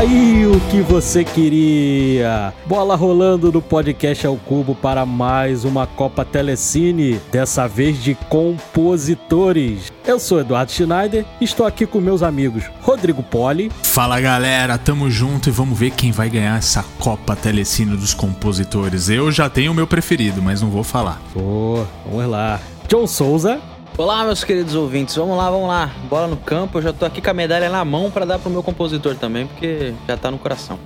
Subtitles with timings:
[0.00, 2.54] Aí o que você queria.
[2.64, 9.92] Bola rolando no Podcast ao Cubo para mais uma Copa Telecine, dessa vez de compositores.
[10.06, 13.70] Eu sou Eduardo Schneider e estou aqui com meus amigos Rodrigo Poli.
[13.82, 19.10] Fala galera, tamo junto e vamos ver quem vai ganhar essa Copa Telecine dos compositores.
[19.10, 21.20] Eu já tenho o meu preferido, mas não vou falar.
[21.34, 22.58] Pô, vamos lá.
[22.88, 23.60] John Souza.
[23.96, 25.14] Olá, meus queridos ouvintes.
[25.16, 25.90] Vamos lá, vamos lá.
[26.08, 26.78] Bola no campo.
[26.78, 29.46] Eu já tô aqui com a medalha na mão pra dar pro meu compositor também,
[29.46, 30.78] porque já tá no coração.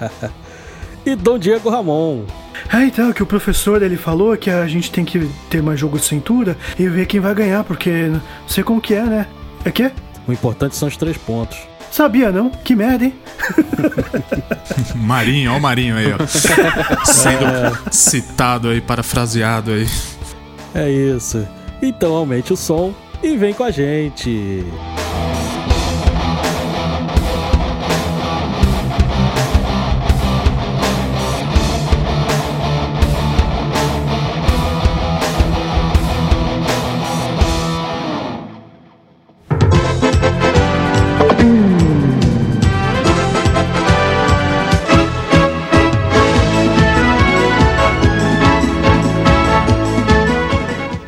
[1.06, 2.24] e Dom Diego Ramon.
[2.72, 5.98] É, então, que o professor ele falou que a gente tem que ter mais jogo
[5.98, 9.26] de cintura e ver quem vai ganhar, porque não sei como que é, né?
[9.64, 9.90] É que?
[10.26, 11.58] O importante são os três pontos.
[11.90, 12.50] Sabia não?
[12.50, 13.14] Que merda, hein?
[14.96, 16.18] Marinho, ó o Marinho aí, ó.
[17.04, 19.86] Sendo citado aí, parafraseado aí.
[20.74, 21.46] É isso.
[21.82, 24.64] Então aumente o som e vem com a gente.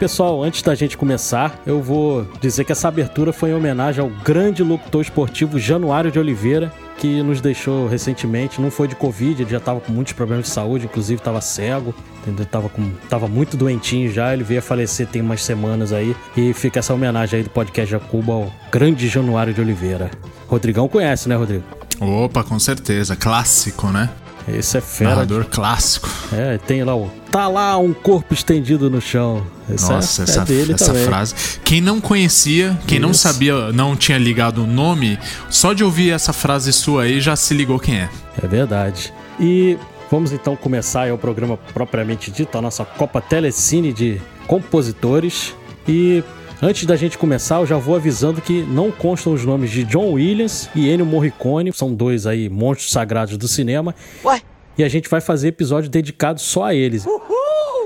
[0.05, 4.10] Pessoal, antes da gente começar, eu vou dizer que essa abertura foi em homenagem ao
[4.10, 8.60] grande locutor esportivo Januário de Oliveira, que nos deixou recentemente.
[8.60, 11.94] Não foi de Covid, ele já estava com muitos problemas de saúde, inclusive estava cego,
[12.19, 12.44] entendeu?
[12.44, 14.34] Tava, com, tava muito doentinho já.
[14.34, 16.14] Ele veio a falecer tem umas semanas aí.
[16.37, 20.10] E fica essa homenagem aí do podcast Jacuba ao grande Januário de Oliveira.
[20.47, 21.64] Rodrigão conhece, né, Rodrigo?
[21.98, 23.16] Opa, com certeza.
[23.16, 24.10] Clássico, né?
[24.47, 25.10] Esse é fera.
[25.12, 26.10] Narrador clássico.
[26.31, 27.10] É, tem lá o.
[27.34, 29.45] Tá lá um corpo estendido no chão.
[29.69, 31.05] Esse Nossa, é, essa, é dele essa também.
[31.05, 31.34] frase.
[31.65, 33.22] Quem não conhecia, quem não Isso.
[33.22, 35.19] sabia, não tinha ligado o nome,
[35.50, 38.09] só de ouvir essa frase sua aí já se ligou quem é.
[38.41, 39.12] É verdade.
[39.41, 39.77] E
[40.09, 45.56] vamos então começar aí o programa propriamente dito, a nossa Copa Telecine de compositores.
[45.89, 46.23] E
[46.62, 50.12] antes da gente começar, eu já vou avisando que não constam os nomes de John
[50.12, 53.93] Williams e Ennio Morricone, são dois aí monstros sagrados do cinema.
[54.25, 54.41] Ué?
[54.77, 57.07] E a gente vai fazer episódio dedicado só a eles.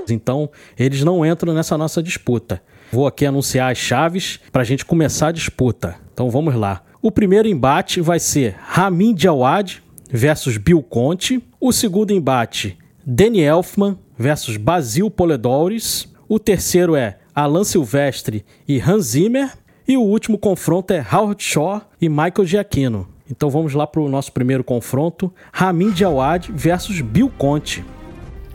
[0.09, 2.61] Então, eles não entram nessa nossa disputa.
[2.91, 5.95] Vou aqui anunciar as chaves para a gente começar a disputa.
[6.11, 6.83] Então vamos lá.
[7.01, 9.77] O primeiro embate vai ser Ramin Djawad
[10.09, 11.41] versus Bill Conte.
[11.61, 16.11] O segundo embate, Danny Elfman versus Basil Poledouris.
[16.27, 19.51] O terceiro é Alan Silvestre e Hans Zimmer.
[19.87, 23.07] E o último confronto é Howard Shaw e Michael Giacchino.
[23.29, 27.83] Então vamos lá para o nosso primeiro confronto: Ramin Djawad versus Bill Conte.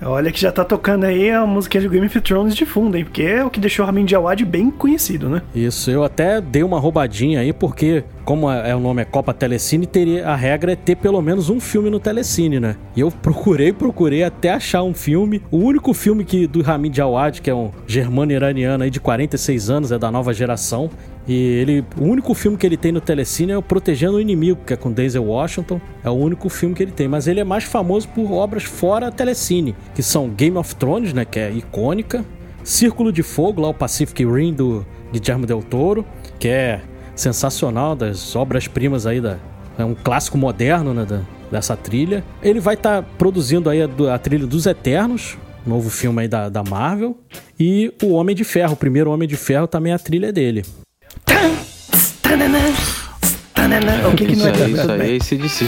[0.02, 3.04] Olha que já tá tocando aí a música de Game of Thrones de fundo, hein?
[3.04, 5.40] Porque é o que deixou Ramin Djawad bem conhecido, né?
[5.54, 9.34] Isso, eu até dei uma roubadinha aí, porque, como é, é o nome é Copa
[9.34, 12.76] Telecine, teria, a regra é ter pelo menos um filme no Telecine, né?
[12.96, 15.42] E eu procurei, procurei até achar um filme.
[15.50, 19.70] O único filme que do Ramin Djawad, que é um germano iraniano aí de 46
[19.70, 20.90] anos, é da nova geração.
[21.26, 24.60] E ele, o único filme que ele tem no Telecine é o Protegendo o Inimigo,
[24.66, 25.80] que é com Denzel Washington.
[26.02, 27.08] É o único filme que ele tem.
[27.08, 31.24] Mas ele é mais famoso por obras fora Telecine, que são Game of Thrones, né?
[31.24, 32.24] Que é icônica.
[32.62, 36.04] Círculo de Fogo, lá o Pacific Rim do Guillermo del Toro,
[36.38, 36.80] que é
[37.14, 39.36] sensacional, das obras-primas aí da.
[39.78, 41.04] É um clássico moderno, né?
[41.04, 41.20] Da,
[41.50, 42.24] dessa trilha.
[42.42, 45.36] Ele vai estar produzindo aí a, do- a trilha dos Eternos,
[45.66, 47.16] novo filme aí da, da Marvel.
[47.58, 50.64] E o Homem de Ferro, o primeiro Homem de Ferro, também a trilha é dele.
[54.12, 55.66] O que, que não é isso aí, isso aí, esse de si.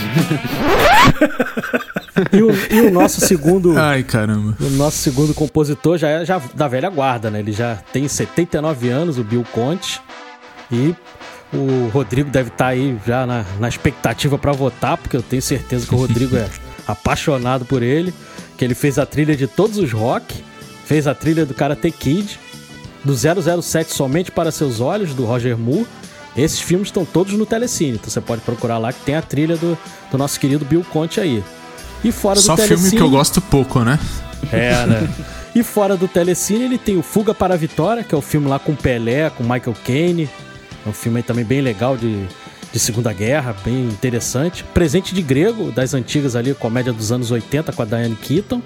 [2.32, 3.76] E o, e o nosso segundo.
[3.79, 4.56] Ai, caramba.
[4.61, 7.38] O nosso segundo compositor já é já da velha guarda, né?
[7.41, 10.00] Ele já tem 79 anos, o Bill Conte.
[10.71, 10.94] E
[11.56, 15.87] o Rodrigo deve estar aí já na, na expectativa para votar, porque eu tenho certeza
[15.87, 16.49] que o Rodrigo é
[16.87, 18.12] apaixonado por ele.
[18.56, 20.43] Que ele fez a trilha de todos os rock,
[20.85, 22.38] fez a trilha do Karate Kid,
[23.05, 25.87] do 007 Somente para Seus Olhos, do Roger Moore.
[26.37, 29.56] Esses filmes estão todos no Telecine, então você pode procurar lá que tem a trilha
[29.56, 29.76] do,
[30.11, 31.43] do nosso querido Bill Conte aí.
[32.05, 32.91] E fora Só do Telecine...
[32.91, 33.99] filme que eu gosto pouco, né?
[34.52, 35.09] É, né?
[35.56, 38.47] E fora do Telecine, ele tem o Fuga para a Vitória, que é o filme
[38.47, 40.29] lá com Pelé, com Michael Caine.
[40.87, 42.27] É um filme também bem legal de,
[42.73, 44.62] de Segunda Guerra, bem interessante.
[44.73, 48.62] Presente de Grego, das antigas ali, comédia dos anos 80 com a Diane Keaton.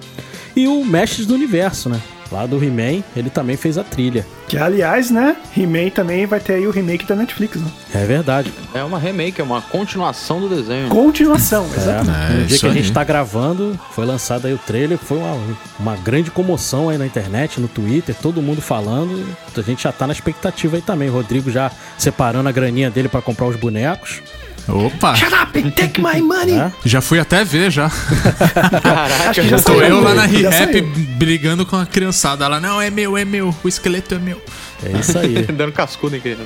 [0.54, 2.00] E o Mestres do Universo, né?
[2.30, 4.24] Lá do He-Man, ele também fez a trilha.
[4.46, 5.36] Que, aliás, né?
[5.56, 7.68] He-Man também vai ter aí o remake da Netflix, né?
[7.94, 8.52] É verdade.
[8.72, 10.88] É uma remake, é uma continuação do desenho.
[10.88, 12.10] Continuação, exatamente.
[12.10, 15.18] É, É, no dia que a gente tá gravando, foi lançado aí o trailer, foi
[15.18, 15.36] uma,
[15.78, 19.26] uma grande comoção aí na internet, no Twitter, todo mundo falando.
[19.56, 21.08] A gente já tá na expectativa aí também.
[21.08, 24.20] O Rodrigo já separando a graninha dele pra comprar os bonecos.
[24.68, 25.16] Opa!
[25.16, 26.72] Shut up and take my money!
[26.84, 27.90] Já fui até ver já.
[27.90, 30.80] Caraca, já Tô eu lá na Re-Rap
[31.16, 32.60] brigando com a criançada lá.
[32.60, 33.54] Não, é meu, é meu.
[33.62, 34.40] O esqueleto é meu.
[34.84, 35.42] É isso aí.
[35.52, 36.42] dando cascudo em criança.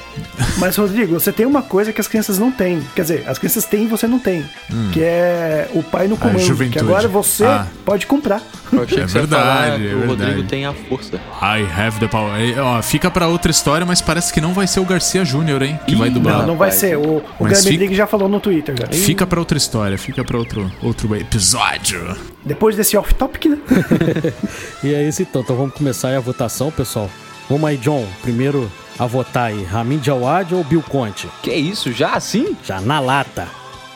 [0.59, 2.81] Mas, Rodrigo, você tem uma coisa que as crianças não têm.
[2.95, 4.45] Quer dizer, as crianças têm e você não tem.
[4.93, 6.39] Que é o pai no comando.
[6.39, 6.79] Que juventude.
[6.81, 7.67] agora você Ah.
[7.85, 8.43] pode comprar.
[8.73, 10.23] Eu achei É que você ia falar verdade, que é o verdade.
[10.31, 11.17] Rodrigo tem a força.
[11.41, 12.41] I have the power.
[12.41, 15.63] E, ó, fica pra outra história, mas parece que não vai ser o Garcia Júnior,
[15.63, 15.79] hein?
[15.87, 16.39] Que vai Ih, dublar.
[16.39, 16.97] Não, não vai ser.
[16.97, 18.75] O, o Mas Graham já falou no Twitter.
[18.79, 18.87] Já.
[18.89, 22.17] Fica pra outra história, fica pra outro, outro episódio.
[22.45, 23.59] Depois desse off-topic, né?
[24.83, 25.43] E é isso então.
[25.43, 27.09] Então vamos começar aí a votação, pessoal.
[27.49, 28.07] Vamos aí, John.
[28.23, 31.29] Primeiro a votar aí, Ramin Djawad ou Bill Conte?
[31.43, 32.57] Que isso, já assim?
[32.65, 33.49] Já na lata.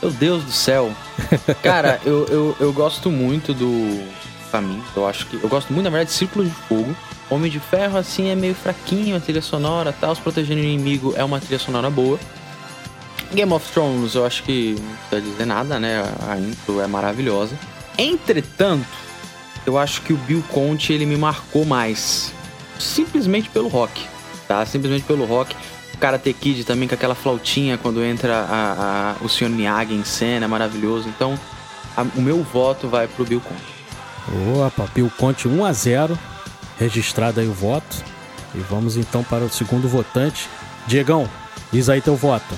[0.03, 0.93] Meu Deus do céu.
[1.63, 4.05] Cara, eu, eu, eu gosto muito do
[4.51, 4.85] Caminho.
[4.95, 5.43] Eu acho que.
[5.43, 6.95] Eu gosto muito, na verdade, de Círculo de Fogo.
[7.31, 10.13] Homem de Ferro, assim, é meio fraquinho a trilha sonora tal.
[10.13, 12.19] Os Protegendo o Inimigo é uma trilha sonora boa.
[13.35, 16.03] Game of Thrones, eu acho que não precisa dizer nada, né?
[16.27, 17.59] A intro é maravilhosa.
[17.99, 18.87] Entretanto,
[19.67, 22.33] eu acho que o Bill Conte ele me marcou mais.
[22.79, 24.05] Simplesmente pelo rock,
[24.47, 24.65] tá?
[24.67, 25.55] Simplesmente pelo rock.
[25.95, 29.49] O Karate Kid também com aquela flautinha quando entra a, a- o Sr.
[29.49, 31.09] Miyagi em cena, é maravilhoso.
[31.09, 31.39] Então,
[31.97, 34.63] a- o meu voto vai pro Bill Conte.
[34.65, 36.19] Opa, Bill Conte 1 a 0
[36.79, 38.05] Registrado aí o voto.
[38.55, 40.49] E vamos então para o segundo votante.
[40.87, 41.29] Diegão,
[41.73, 42.55] diz aí teu voto.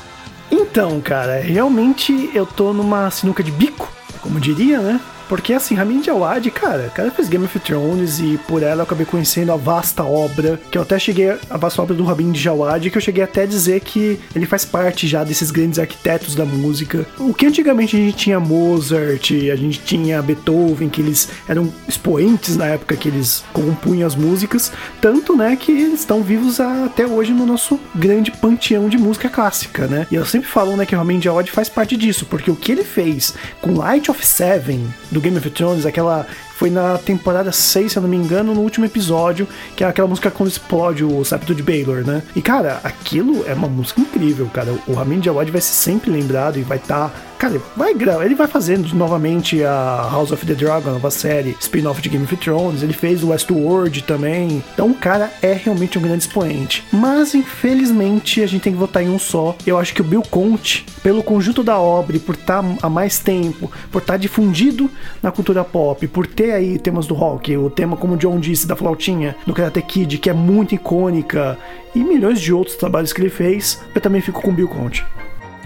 [0.50, 3.90] Então, cara, realmente eu tô numa sinuca de bico,
[4.20, 5.00] como diria, né?
[5.30, 8.82] Porque assim, Ramin Djawad, cara, o cara fez Game of Thrones e por ela eu
[8.82, 12.90] acabei conhecendo a vasta obra, que eu até cheguei, a vasta obra do Ramin Djawad,
[12.90, 16.44] que eu cheguei até a dizer que ele faz parte já desses grandes arquitetos da
[16.44, 17.06] música.
[17.16, 22.56] O que antigamente a gente tinha Mozart, a gente tinha Beethoven, que eles eram expoentes
[22.56, 27.32] na época que eles compunham as músicas, tanto, né, que eles estão vivos até hoje
[27.32, 30.08] no nosso grande panteão de música clássica, né?
[30.10, 32.72] E eu sempre falo, né, que o Ramin Djawad faz parte disso, porque o que
[32.72, 36.26] ele fez com Light of Seven do Game of Thrones, aquela
[36.60, 40.06] foi na temporada 6, se eu não me engano, no último episódio, que é aquela
[40.06, 42.22] música quando explode o septo de Baylor, né?
[42.36, 44.74] E cara, aquilo é uma música incrível, cara.
[44.86, 47.10] O Ramin Djawad vai ser sempre lembrado e vai estar
[47.40, 51.56] Cara, vai gravar, ele vai fazendo novamente a House of the Dragon, a nova série,
[51.58, 54.62] spin-off de Game of Thrones, ele fez o Westworld também.
[54.74, 56.84] Então o cara é realmente um grande expoente.
[56.92, 59.56] Mas infelizmente a gente tem que votar em um só.
[59.66, 63.72] Eu acho que o Bill Conte, pelo conjunto da obra, por estar há mais tempo,
[63.90, 64.90] por estar difundido
[65.22, 68.66] na cultura pop, por ter aí temas do rock, o tema, como o John disse,
[68.66, 71.58] da flautinha, do Karate Kid, que é muito icônica,
[71.94, 75.04] e milhões de outros trabalhos que ele fez, eu também fico com o Bill Conte.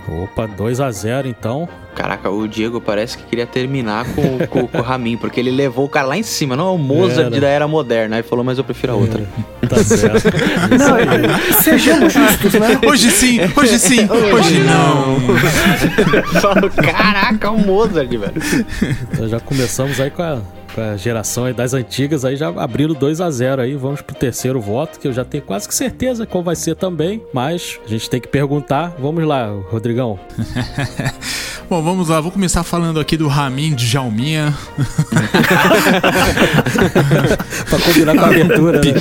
[0.07, 1.69] Opa, 2 a 0 então.
[1.95, 5.87] Caraca, o Diego parece que queria terminar com, com, com o Ramin, porque ele levou
[5.87, 7.41] o cara lá em cima, não é o Mozart Era.
[7.41, 8.17] da era moderna.
[8.17, 9.25] Aí falou, mas eu prefiro a outra.
[9.69, 10.25] Tá certo.
[10.77, 12.81] Não, sejamos justos, né?
[12.87, 15.21] Hoje sim, hoje sim, hoje não.
[16.41, 18.43] Falou, caraca, o Mozart, velho.
[19.13, 20.41] Então já começamos aí com a,
[20.75, 23.77] com a geração das antigas, aí já abrindo 2 a 0 aí.
[23.77, 27.23] Vamos pro terceiro voto, que eu já tenho quase que certeza qual vai ser também.
[27.33, 28.95] Mas a gente tem que perguntar.
[28.99, 30.19] Vamos lá, Rodrigão.
[31.71, 34.55] Bom, vamos lá, vou começar falando aqui do Ramin de Jalminha.
[37.71, 38.93] pra combinar com a abertura, né?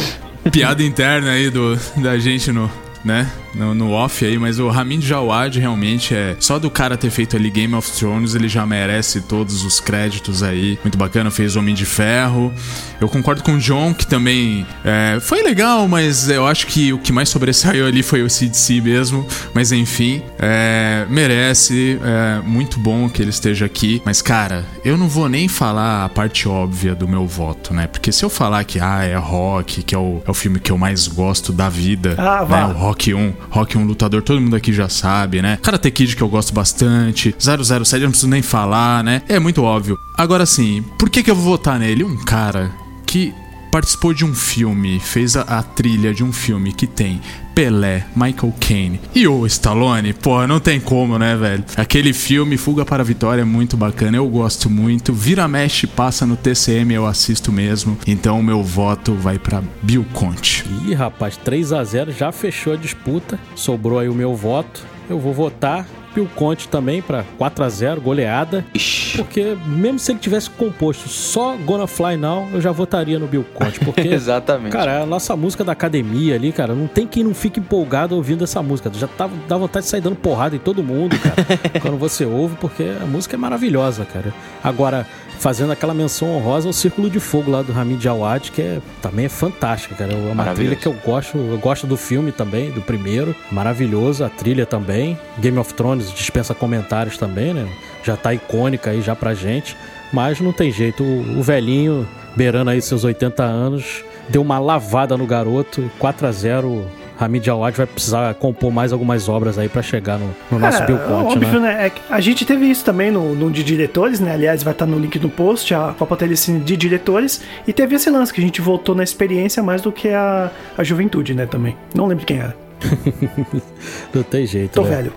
[0.49, 2.71] Piada interna aí do, da gente no,
[3.03, 3.29] né?
[3.55, 6.35] No, no off aí, mas o Ramin Djawad realmente é.
[6.39, 10.41] Só do cara ter feito ali Game of Thrones, ele já merece todos os créditos
[10.43, 10.79] aí.
[10.83, 12.53] Muito bacana, fez Homem de Ferro.
[12.99, 16.97] Eu concordo com o John, que também é, foi legal, mas eu acho que o
[16.99, 19.25] que mais sobressaiu ali foi o CDC mesmo.
[19.53, 21.99] Mas enfim, é, merece.
[22.03, 24.01] É muito bom que ele esteja aqui.
[24.05, 27.87] Mas, cara, eu não vou nem falar a parte óbvia do meu voto, né?
[27.87, 30.71] Porque se eu falar que ah, é rock, que é o, é o filme que
[30.71, 32.65] eu mais gosto da vida, Ah, né?
[32.65, 35.57] O Rock 1, Rock 1 lutador, todo mundo aqui já sabe, né?
[35.61, 39.21] Karate Kid que eu gosto bastante, 007 eu não preciso nem falar, né?
[39.27, 39.97] É muito óbvio.
[40.17, 42.03] Agora sim, por que que eu vou votar nele?
[42.03, 42.71] Um cara
[43.05, 43.33] que
[43.73, 47.19] participou de um filme, fez a, a trilha de um filme que tem
[47.55, 51.63] Pelé, Michael Caine e o Stallone, porra, não tem como, né, velho?
[51.75, 55.11] Aquele filme Fuga para a Vitória é muito bacana, eu gosto muito.
[55.11, 57.97] Vira mexe passa no TCM, eu assisto mesmo.
[58.05, 60.63] Então o meu voto vai pra Bill Conte.
[60.85, 63.39] Ih, rapaz, 3 a 0 já fechou a disputa.
[63.55, 64.85] Sobrou aí o meu voto.
[65.09, 68.65] Eu vou votar Bill Conte também pra 4 a 0 goleada.
[68.73, 69.17] Ixi.
[69.17, 73.45] Porque mesmo se ele tivesse composto só Gonna Fly Now, eu já votaria no Bill
[73.53, 73.79] Conte.
[73.79, 74.71] Porque, Exatamente.
[74.71, 78.43] cara, a nossa música da academia ali, cara, não tem quem não fique empolgado ouvindo
[78.43, 78.91] essa música.
[78.93, 81.35] Já tá, dá vontade de sair dando porrada em todo mundo, cara,
[81.81, 84.33] quando você ouve, porque a música é maravilhosa, cara.
[84.63, 85.05] Agora,
[85.39, 89.25] fazendo aquela menção honrosa ao Círculo de Fogo lá do Hamid Jawad, que é, também
[89.25, 90.13] é fantástica, cara.
[90.13, 93.35] É uma trilha que eu gosto, eu gosto do filme também, do primeiro.
[93.51, 95.17] Maravilhoso, a trilha também.
[95.39, 97.67] Game of Thrones dispensa comentários também, né?
[98.03, 99.75] Já tá icônica aí já pra gente.
[100.11, 105.17] Mas não tem jeito, o, o velhinho, beirando aí seus 80 anos, deu uma lavada
[105.17, 105.89] no garoto.
[105.99, 106.85] 4 a 0
[107.19, 110.85] Hamid Jawad vai precisar compor mais algumas obras aí pra chegar no, no nosso Cara,
[110.85, 111.75] Bill Conte, óbvio, né?
[111.75, 111.87] né?
[111.87, 114.33] É a gente teve isso também no, no de diretores, né?
[114.33, 117.41] Aliás, vai estar no link no post, a Copa Telecine de diretores.
[117.67, 120.83] E teve esse lance que a gente voltou na experiência mais do que a, a
[120.83, 121.45] juventude, né?
[121.45, 121.77] Também.
[121.93, 122.55] Não lembro quem era.
[124.13, 124.89] Não tem jeito, Tô né?
[124.89, 125.13] velho.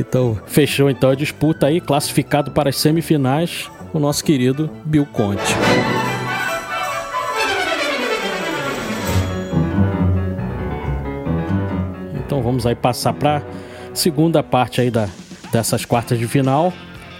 [0.00, 5.42] Então, fechou então a disputa aí, classificado para as semifinais, o nosso querido Bill Conte.
[12.24, 13.42] Então vamos aí passar para
[13.92, 15.08] segunda parte aí da,
[15.52, 16.72] dessas quartas de final.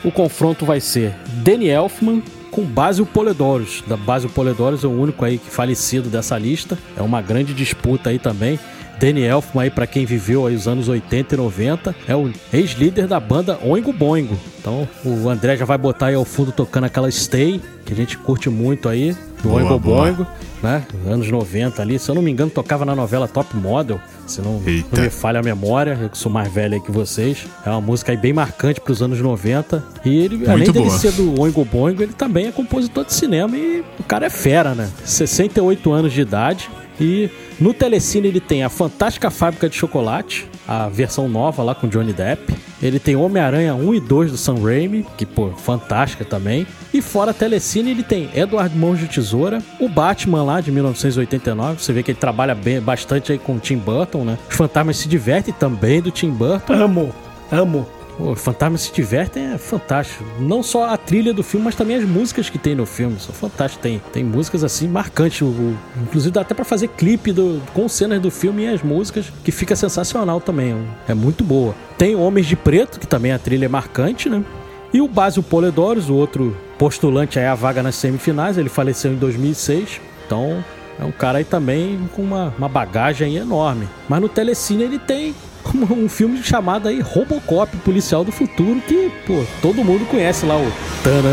[0.03, 3.83] O confronto vai ser Danny Elfman com Basil Poledouros.
[3.87, 6.79] Da Basil Poledouros é o único aí que falecido dessa lista.
[6.97, 8.59] É uma grande disputa aí também.
[9.01, 13.07] Danny Elfman aí para quem viveu aí os anos 80 e 90, é o ex-líder
[13.07, 14.39] da banda Oingo Boingo.
[14.61, 18.19] Então, o André já vai botar aí ao fundo tocando aquela Stay, que a gente
[18.19, 20.03] curte muito aí, do Boa, Oingo boa.
[20.03, 20.27] Boingo,
[20.63, 20.85] né?
[21.07, 24.61] Anos 90 ali, se eu não me engano, tocava na novela Top Model, se não,
[24.61, 27.47] não me falha a memória, eu que sou mais velho aí que vocês.
[27.65, 29.83] É uma música aí bem marcante pros anos 90.
[30.05, 30.99] E ele, além dele boa.
[30.99, 34.75] ser do Oingo Boingo, ele também é compositor de cinema e o cara é fera,
[34.75, 34.91] né?
[35.07, 36.69] 68 anos de idade.
[37.01, 37.31] E
[37.61, 42.13] no Telecine ele tem a Fantástica Fábrica de Chocolate, a versão nova lá com Johnny
[42.13, 42.55] Depp.
[42.83, 46.67] Ele tem Homem-Aranha 1 e 2 do Sam Raimi, que, pô, fantástica também.
[46.95, 51.83] E fora Telecine ele tem Eduardo Mãos de Tesoura, o Batman lá de 1989.
[51.83, 54.39] Você vê que ele trabalha bem, bastante aí com o Tim Burton, né?
[54.49, 56.73] Os Fantasmas se divertem também do Tim Burton.
[56.73, 57.15] Amo,
[57.53, 58.00] amo.
[58.21, 60.23] Pô, Fantasmas se divertem é fantástico.
[60.39, 63.19] Não só a trilha do filme, mas também as músicas que tem no filme.
[63.19, 63.83] São fantásticas.
[63.83, 65.41] Tem, tem músicas assim marcantes.
[65.41, 68.83] O- o- inclusive dá até pra fazer clipe do, com cenas do filme e as
[68.83, 70.77] músicas, que fica sensacional também.
[71.09, 71.75] É muito boa.
[71.97, 74.45] Tem Homens de Preto, que também a trilha é marcante, né?
[74.93, 79.17] E o Basil Poledouros, o outro postulante aí à vaga nas semifinais, ele faleceu em
[79.17, 79.99] 2006.
[80.27, 80.63] Então
[80.99, 83.89] é um cara aí também com uma, uma bagagem enorme.
[84.09, 85.35] Mas no Telecine ele tem
[85.75, 90.73] um filme chamado aí Robocop, Policial do Futuro, que, pô, todo mundo conhece lá o...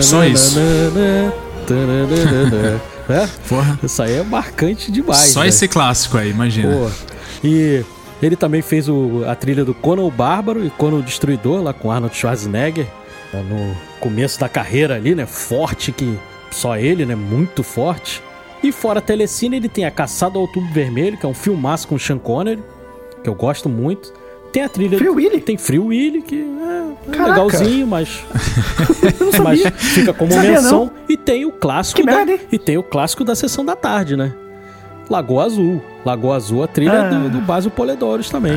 [0.01, 0.60] Só isso.
[3.08, 3.29] Né?
[3.48, 3.79] Porra.
[3.84, 5.17] Isso aí é marcante demais.
[5.32, 5.48] Só né?
[5.48, 6.74] esse clássico aí, imagina.
[7.44, 7.84] E
[8.22, 11.72] ele também fez o- a trilha do Conan o Bárbaro e Conan o Destruidor, lá
[11.74, 12.86] com Arnold Schwarzenegger,
[13.32, 15.25] tá no começo da carreira ali, né?
[15.25, 16.20] Forte, que
[16.51, 17.15] só ele, né?
[17.15, 18.22] Muito forte.
[18.62, 21.88] E fora a Telecine, ele tem a Caçada ao Outubro Vermelho, que é um filmaço
[21.88, 22.62] com o Sean Connery,
[23.24, 24.12] que eu gosto muito.
[24.51, 24.98] Tem a trilha...
[24.98, 25.42] Free Willy?
[25.42, 27.44] Tem Free Willy, que é, é Caraca.
[27.44, 28.24] legalzinho, mas...
[29.20, 29.72] Eu não mas sabia.
[29.72, 30.86] fica como Sabia menção.
[30.86, 30.92] não.
[31.10, 32.39] E tem o clássico Que da, merda, hein?
[32.51, 34.34] E tem o clássico da sessão da tarde, né?
[35.10, 35.82] Lagoa Azul.
[36.06, 37.10] Lagoa Azul, a trilha Ah.
[37.10, 38.54] do, do Basil Poledouros também.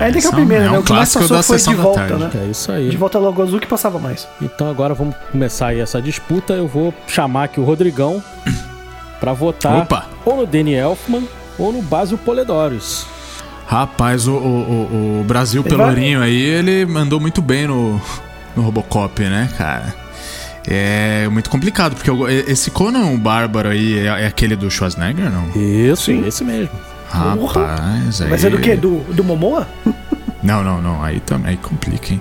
[0.00, 0.78] Ainda que é o primeiro, é né?
[0.78, 2.14] O que mais clássico passou foi de volta, tarde.
[2.24, 2.30] né?
[2.46, 2.88] É isso aí.
[2.88, 4.26] De volta logo azul que passava mais.
[4.40, 6.54] Então agora vamos começar aí essa disputa.
[6.54, 8.22] Eu vou chamar aqui o Rodrigão
[9.20, 10.06] pra votar Opa!
[10.24, 11.24] ou no Danny Elfman
[11.58, 13.06] ou no Basil Poledouros.
[13.72, 17.98] Rapaz, o, o, o- o Brasil Ele vai- Pelourinho aí, ele mandou muito bem no,
[18.54, 19.94] no Robocop, né, cara?
[20.68, 25.30] É muito complicado, porque eu- esse Conan o Bárbaro aí é, é aquele do Schwarzenegger,
[25.30, 25.48] não?
[25.58, 26.26] Isso, Sim.
[26.26, 26.68] esse mesmo.
[27.08, 28.28] Rapaz, aí...
[28.28, 28.76] Mas é do quê?
[28.76, 29.66] Do, do Momoa?
[30.42, 31.00] Não, não, não.
[31.04, 32.20] Aí também aí complica, hein?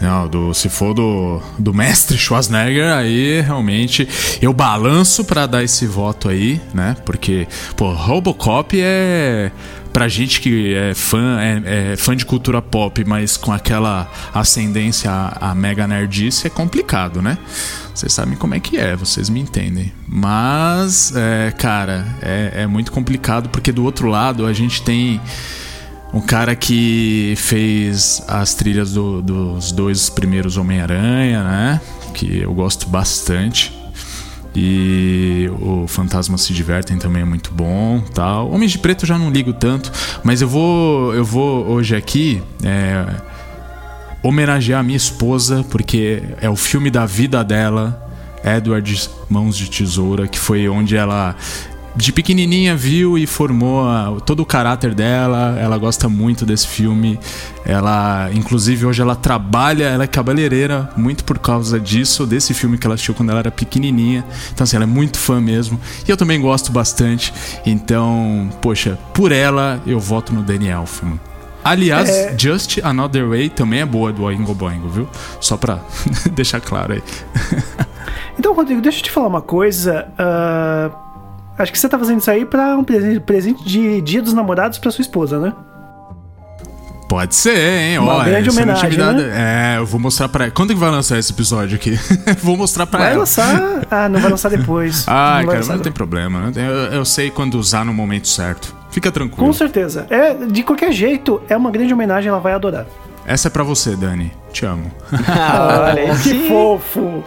[0.00, 4.08] Não, do, se for do, do mestre Schwarzenegger, aí realmente
[4.40, 6.96] eu balanço pra dar esse voto aí, né?
[7.04, 9.52] Porque, pô, Robocop é.
[9.98, 15.10] Pra gente que é fã, é, é fã de cultura pop, mas com aquela ascendência
[15.10, 17.36] à mega nerdice, é complicado, né?
[17.92, 19.92] Vocês sabem como é que é, vocês me entendem.
[20.06, 25.20] Mas, é, cara, é, é muito complicado porque do outro lado a gente tem
[26.14, 31.80] um cara que fez as trilhas do- dos dois primeiros Homem-Aranha, né?
[32.14, 33.76] Que eu gosto bastante.
[34.60, 38.50] E o Fantasma se divertem também é muito bom, tal.
[38.50, 39.92] Homens de Preto eu já não ligo tanto,
[40.24, 43.06] mas eu vou eu vou hoje aqui é,
[44.20, 48.10] homenagear a minha esposa porque é o filme da vida dela,
[48.42, 51.36] Edward Mãos de Tesoura, que foi onde ela
[51.98, 55.58] de pequenininha viu e formou todo o caráter dela.
[55.60, 57.18] Ela gosta muito desse filme.
[57.66, 62.86] Ela, inclusive, hoje ela trabalha, ela é cabeleireira muito por causa disso, desse filme que
[62.86, 64.24] ela assistiu quando ela era pequenininha.
[64.54, 65.78] Então, assim, ela é muito fã mesmo.
[66.06, 67.34] E eu também gosto bastante.
[67.66, 71.18] Então, poxa, por ela eu voto no Danny Elfman.
[71.64, 72.34] Aliás, É.
[72.38, 75.08] Just Another Way também é boa do Oingo Boingo, viu?
[75.40, 75.80] Só pra
[76.32, 77.02] deixar claro aí.
[78.38, 80.06] Então, Rodrigo, deixa eu te falar uma coisa.
[80.16, 80.90] ah,
[81.58, 84.78] acho que você tá fazendo isso aí pra um presente, presente de Dia dos Namorados
[84.78, 85.52] pra sua esposa, né?
[87.08, 87.98] Pode ser, hein?
[87.98, 89.74] Uma Ó, grande homenagem, né?
[89.74, 90.52] É, eu vou mostrar pra ela.
[90.54, 91.98] Quando que vai lançar esse episódio aqui?
[92.42, 93.20] vou mostrar pra Vai ela.
[93.20, 93.80] lançar.
[93.90, 95.04] Ah, não vai lançar depois.
[95.08, 96.50] Ah, Não vai cara, lançar não tem problema.
[96.52, 98.76] tem- Eu, eu sei quando usar no momento certo.
[98.90, 99.46] Fica tranquilo.
[99.46, 100.06] Com certeza.
[100.10, 102.84] É, de qualquer jeito, é uma grande homenagem, ela vai adorar.
[103.26, 104.30] Essa é pra você, Dani.
[104.52, 104.90] Te amo.
[105.10, 106.46] Olha, Oh, que sim.
[106.46, 107.24] fofo.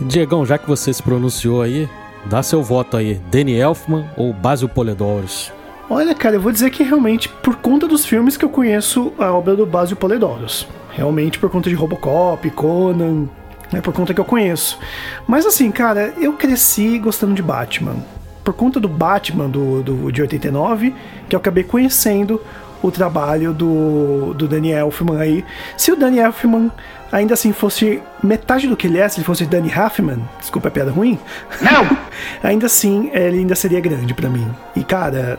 [0.00, 1.86] Diegão, já que você se pronunciou aí,
[2.26, 3.20] dá seu voto aí.
[3.30, 5.52] Danny Elfman ou Basil Poledouros?
[5.88, 9.32] Olha, cara, eu vou dizer que realmente, por conta dos filmes que eu conheço a
[9.32, 10.66] obra do Basil Poledouros.
[10.92, 13.28] Realmente por conta de Robocop, Conan,
[13.72, 14.78] é por conta que eu conheço.
[15.26, 17.96] Mas assim, cara, eu cresci gostando de Batman.
[18.44, 20.94] Por conta do Batman do, do, de 89,
[21.28, 22.40] que eu acabei conhecendo
[22.82, 25.44] o trabalho do, do Danny Elfman aí.
[25.76, 26.70] Se o Danny Elfman
[27.10, 30.70] ainda assim fosse metade do que ele é, se ele fosse Danny Huffman, desculpa a
[30.70, 31.18] piada ruim,
[31.60, 31.96] não!
[32.42, 34.46] ainda assim, ele ainda seria grande pra mim.
[34.76, 35.38] E cara,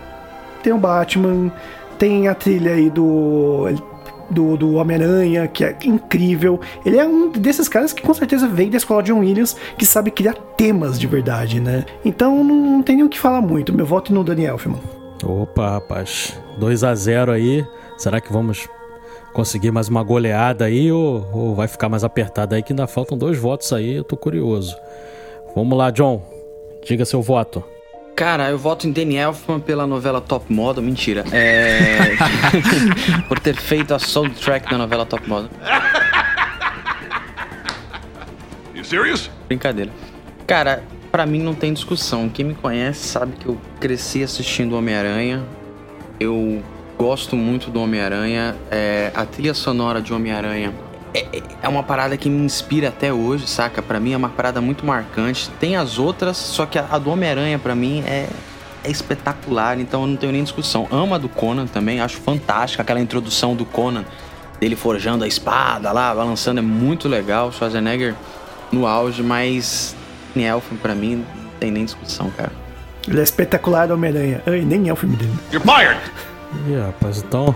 [0.63, 1.51] tem o Batman,
[1.97, 3.67] tem a trilha aí do.
[4.29, 6.57] Do, do Homem-Aranha, que é incrível.
[6.85, 10.09] Ele é um desses caras que com certeza veio da escola John Williams, que sabe
[10.09, 11.83] criar temas de verdade, né?
[12.05, 13.73] Então não, não tem nem o que falar muito.
[13.73, 14.79] Meu voto é no Danny Elfman.
[15.21, 16.39] Opa, rapaz.
[16.57, 17.65] 2 a 0 aí.
[17.97, 18.69] Será que vamos
[19.33, 23.17] conseguir mais uma goleada aí ou, ou vai ficar mais apertado aí que ainda faltam
[23.17, 23.95] dois votos aí?
[23.95, 24.75] Eu tô curioso.
[25.55, 26.21] Vamos lá, John.
[26.85, 27.63] Diga seu voto.
[28.15, 30.83] Cara, eu voto em Danny Elfman pela novela Top Model.
[30.83, 31.23] Mentira.
[31.31, 32.15] É.
[33.27, 35.49] Por ter feito a soundtrack da novela Top Model.
[38.75, 39.29] You serious?
[39.47, 39.91] Brincadeira.
[40.45, 42.29] Cara, pra mim não tem discussão.
[42.29, 45.43] Quem me conhece sabe que eu cresci assistindo Homem-Aranha.
[46.19, 46.61] Eu
[47.01, 48.55] gosto muito do Homem-Aranha.
[48.69, 50.71] É, a trilha sonora de Homem-Aranha
[51.13, 53.81] é, é- é uma parada que me inspira até hoje, saca?
[53.81, 55.49] Pra mim é uma parada muito marcante.
[55.59, 58.27] Tem as outras, só que a, a do Homem-Aranha pra mim é,
[58.83, 60.87] é espetacular, então eu não tenho nem discussão.
[60.91, 64.05] Amo a do Conan também, acho fantástica aquela introdução do Conan,
[64.59, 67.51] dele forjando a espada lá, balançando, é muito legal.
[67.51, 68.13] Schwarzenegger
[68.71, 69.95] no auge, mas
[70.35, 71.25] Elfman pra mim não
[71.59, 72.51] tem nem discussão, cara.
[73.07, 74.43] Ele é espetacular, Homem-Aranha.
[74.45, 75.33] Ai, nem é o filme dele.
[75.51, 75.99] You're fired!
[76.67, 77.53] Ih, rapaz, então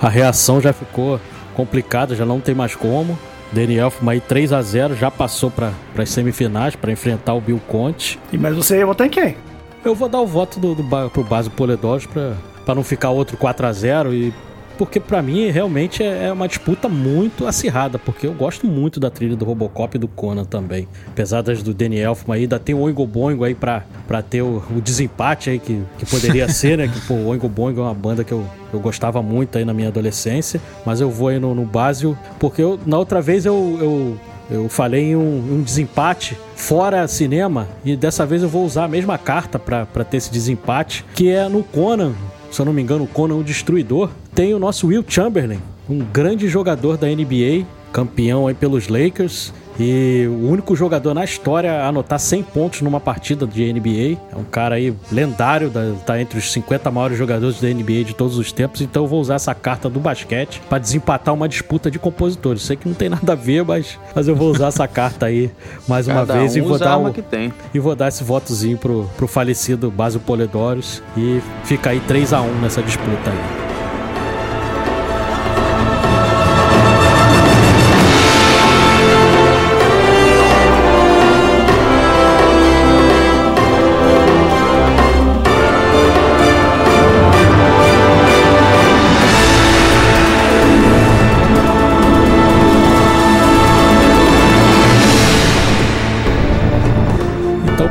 [0.00, 1.20] a reação já ficou
[1.54, 3.18] complicada, já não tem mais como.
[3.52, 7.60] Danny Elfman aí 3 a 0 já passou para as semifinais para enfrentar o Bill
[7.66, 8.18] Conte.
[8.32, 9.36] E, mas você ia votar em quem?
[9.84, 12.34] Eu vou dar o voto do, do, pro Basil Poledouros pra,
[12.64, 14.34] pra não ficar outro 4 a 0 e
[14.78, 19.10] porque pra mim realmente é, é uma disputa muito acirrada, porque eu gosto muito da
[19.10, 20.86] trilha do Robocop e do Conan também.
[21.08, 24.42] Apesar das do Danny Elfman aí, ainda tem o Oingo Boingo aí pra, pra ter
[24.42, 26.86] o, o desempate aí que, que poderia ser, né?
[26.86, 29.74] Que pô, o Oingo Boingo é uma banda que eu, eu gostava muito aí na
[29.74, 33.78] minha adolescência, mas eu vou aí no, no Basil, porque eu, na outra vez eu,
[33.80, 34.16] eu
[34.50, 38.88] eu falei em um, um desempate fora cinema e dessa vez eu vou usar a
[38.88, 42.14] mesma carta pra pra ter esse desempate, que é no Conan,
[42.50, 44.10] se eu não me engano, o Conan o Destruidor.
[44.38, 45.58] Tem o nosso Will Chamberlain,
[45.90, 49.52] um grande jogador da NBA, campeão aí pelos Lakers.
[49.80, 54.16] E o único jogador na história a anotar 100 pontos numa partida de NBA.
[54.32, 58.14] É um cara aí lendário, da- tá entre os 50 maiores jogadores da NBA de
[58.14, 58.80] todos os tempos.
[58.80, 62.62] Então eu vou usar essa carta do basquete pra desempatar uma disputa de compositores.
[62.62, 65.50] Sei que não tem nada a ver, mas, mas eu vou usar essa carta aí
[65.88, 67.52] mais uma Cada vez um e vou dar um, tem.
[67.74, 71.02] e vou dar esse votozinho pro, pro falecido Basil Poledouros.
[71.16, 73.67] E fica aí 3 a 1 nessa disputa aí.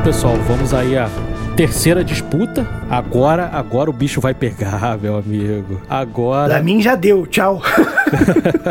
[0.07, 1.09] Pessoal, vamos aí à
[1.57, 2.65] terceira disputa.
[2.89, 5.81] Agora, agora o bicho vai pegar, meu amigo.
[5.85, 7.61] Pra Agora, mim já deu, tchau.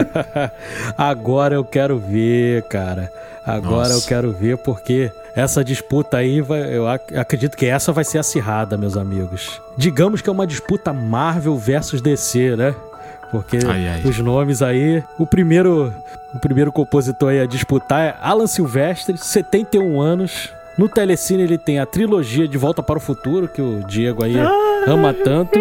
[0.96, 3.12] agora eu quero ver, cara.
[3.44, 3.92] Agora Nossa.
[3.92, 8.16] eu quero ver porque essa disputa aí, vai, eu ac- acredito que essa vai ser
[8.16, 9.60] acirrada, meus amigos.
[9.76, 12.74] Digamos que é uma disputa Marvel versus DC, né?
[13.30, 14.02] Porque Ai, ai.
[14.06, 15.92] os nomes aí, o primeiro,
[16.32, 21.78] o primeiro compositor aí a disputar é Alan Silvestre, 71 anos, No Telecine ele tem
[21.78, 24.34] a trilogia De Volta para o Futuro, que o Diego aí
[24.86, 25.58] ama tanto.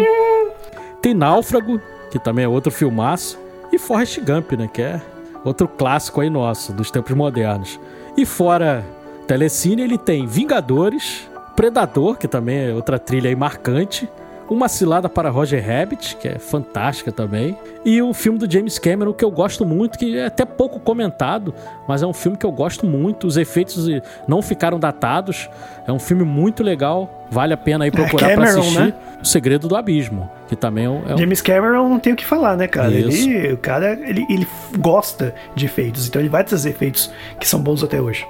[1.00, 3.38] Tem Náufrago, que também é outro filmaço.
[3.72, 4.68] E Forrest Gump, né?
[4.72, 5.00] Que é
[5.44, 7.80] outro clássico aí nosso, dos tempos modernos.
[8.16, 8.84] E fora
[9.26, 14.08] Telecine, ele tem Vingadores, Predador, que também é outra trilha aí marcante.
[14.48, 17.56] Uma Cilada para Roger Rabbit, que é fantástica também.
[17.84, 21.54] E um filme do James Cameron que eu gosto muito, que é até pouco comentado,
[21.88, 23.26] mas é um filme que eu gosto muito.
[23.26, 23.88] Os efeitos
[24.26, 25.48] não ficaram datados.
[25.86, 27.26] É um filme muito legal.
[27.30, 28.78] Vale a pena aí procurar é para assistir.
[28.78, 28.94] Né?
[29.20, 31.18] O Segredo do Abismo, que também é um, é um...
[31.18, 32.92] James Cameron não tem o que falar, né, cara?
[32.92, 34.46] Ele, o cara, ele, ele
[34.78, 38.24] gosta de efeitos, então ele vai trazer efeitos que são bons até hoje.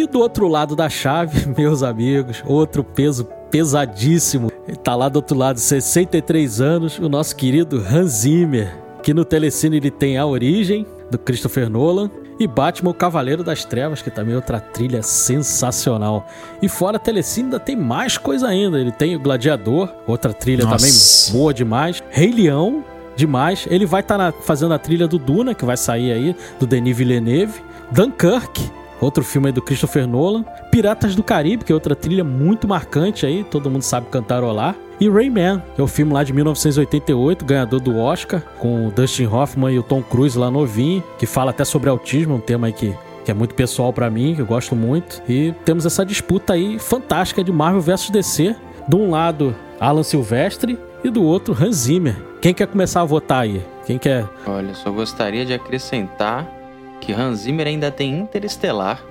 [0.00, 4.50] E do outro lado da chave, meus amigos, outro peso pesadíssimo.
[4.66, 9.26] Ele tá lá do outro lado, 63 anos, o nosso querido Hans Zimmer, que no
[9.26, 14.10] Telecine ele tem A Origem, do Christopher Nolan, e Batman, o Cavaleiro das Trevas, que
[14.10, 16.26] também é outra trilha sensacional.
[16.62, 18.80] E fora Telecine ainda tem mais coisa ainda.
[18.80, 20.78] Ele tem o Gladiador, outra trilha Nossa.
[20.78, 22.02] também boa demais.
[22.08, 22.82] Rei Leão,
[23.14, 23.66] demais.
[23.68, 26.96] Ele vai estar tá fazendo a trilha do Duna, que vai sair aí, do Denis
[26.96, 27.60] Villeneuve.
[27.92, 30.44] Dunkirk, outro filme aí do Christopher Nolan.
[30.70, 34.76] Piratas do Caribe, que é outra trilha muito marcante aí, todo mundo sabe cantarolar.
[35.00, 39.26] E Rayman, que é o filme lá de 1988, ganhador do Oscar, com o Dustin
[39.26, 42.72] Hoffman e o Tom Cruise lá novinho, que fala até sobre autismo, um tema aí
[42.72, 45.22] que que é muito pessoal para mim, que eu gosto muito.
[45.28, 48.56] E temos essa disputa aí fantástica de Marvel versus DC.
[48.88, 52.16] De um lado, Alan Silvestre e do outro, Hans Zimmer.
[52.40, 53.62] Quem quer começar a votar aí?
[53.86, 54.26] Quem quer?
[54.46, 56.59] Olha, só gostaria de acrescentar
[57.00, 59.02] que Hans Zimmer ainda tem Interestelar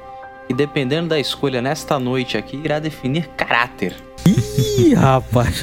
[0.50, 3.94] e dependendo da escolha nesta noite aqui, irá definir caráter.
[4.26, 5.62] Ih, rapaz.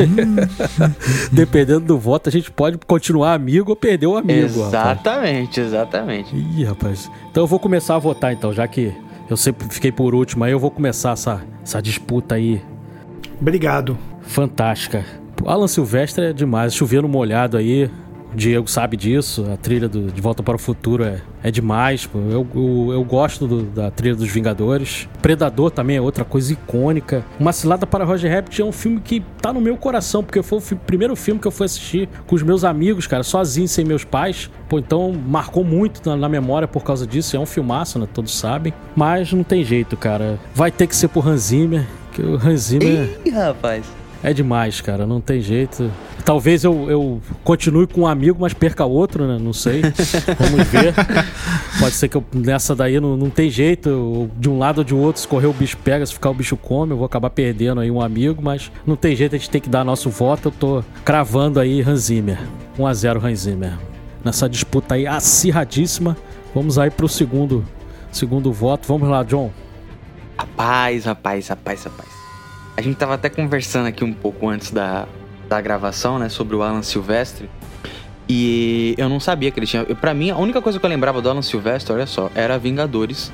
[1.32, 4.44] Dependendo do voto, a gente pode continuar amigo ou perder o amigo.
[4.44, 5.66] Exatamente, rapaz.
[5.66, 6.36] exatamente.
[6.36, 7.10] Ih, rapaz.
[7.30, 8.94] Então eu vou começar a votar então, já que
[9.28, 12.62] eu sempre fiquei por último, aí eu vou começar essa, essa disputa aí.
[13.40, 13.98] Obrigado.
[14.22, 15.04] Fantástica.
[15.44, 17.90] Alan Silvestre é demais, chovendo molhado aí.
[18.36, 22.06] Diego sabe disso, a trilha do, de Volta para o Futuro é, é demais.
[22.06, 22.18] Pô.
[22.18, 25.08] Eu, eu, eu gosto do, da trilha dos Vingadores.
[25.22, 27.24] Predador também é outra coisa icônica.
[27.40, 30.58] Uma Cilada para Roger Rabbit é um filme que tá no meu coração, porque foi
[30.58, 34.04] o primeiro filme que eu fui assistir com os meus amigos, cara, sozinho, sem meus
[34.04, 34.50] pais.
[34.68, 37.36] Pô, então marcou muito na, na memória por causa disso.
[37.36, 38.06] É um filmaço, né?
[38.12, 38.72] Todos sabem.
[38.94, 40.38] Mas não tem jeito, cara.
[40.54, 43.18] Vai ter que ser por Hans Zimmer, que o Hans Zimmer...
[43.24, 43.86] Ih, rapaz...
[44.22, 45.90] É demais, cara, não tem jeito.
[46.24, 49.38] Talvez eu, eu continue com um amigo, mas perca outro, né?
[49.40, 49.82] Não sei.
[50.38, 50.94] Vamos ver.
[51.78, 54.30] Pode ser que eu, nessa daí não, não tem jeito.
[54.36, 56.56] de um lado ou de outro, se correr o bicho pega, se ficar o bicho
[56.56, 59.60] come, eu vou acabar perdendo aí um amigo, mas não tem jeito, a gente tem
[59.60, 60.48] que dar nosso voto.
[60.48, 62.38] Eu tô cravando aí Hans Zimmer.
[62.78, 63.74] 1x0 Hans Zimmer.
[64.24, 66.16] Nessa disputa aí acirradíssima.
[66.54, 67.64] Vamos aí pro segundo,
[68.10, 68.88] segundo voto.
[68.88, 69.52] Vamos lá, John.
[70.38, 72.15] Rapaz, rapaz, rapaz, rapaz.
[72.76, 75.06] A gente tava até conversando aqui um pouco antes da,
[75.48, 77.48] da gravação, né, sobre o Alan Silvestre.
[78.28, 79.84] E eu não sabia que ele tinha.
[79.84, 83.32] Para mim, a única coisa que eu lembrava do Alan Silvestre, olha só, era Vingadores.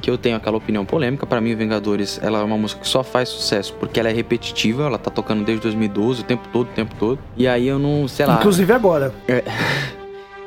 [0.00, 1.26] Que eu tenho aquela opinião polêmica.
[1.26, 4.84] para mim, Vingadores, ela é uma música que só faz sucesso porque ela é repetitiva.
[4.84, 7.18] Ela tá tocando desde 2012, o tempo todo, o tempo todo.
[7.36, 8.36] E aí eu não, sei lá.
[8.36, 9.12] Inclusive agora.
[9.26, 9.42] É...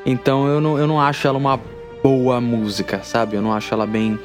[0.06, 1.60] então eu não, eu não acho ela uma
[2.02, 3.36] boa música, sabe?
[3.36, 4.18] Eu não acho ela bem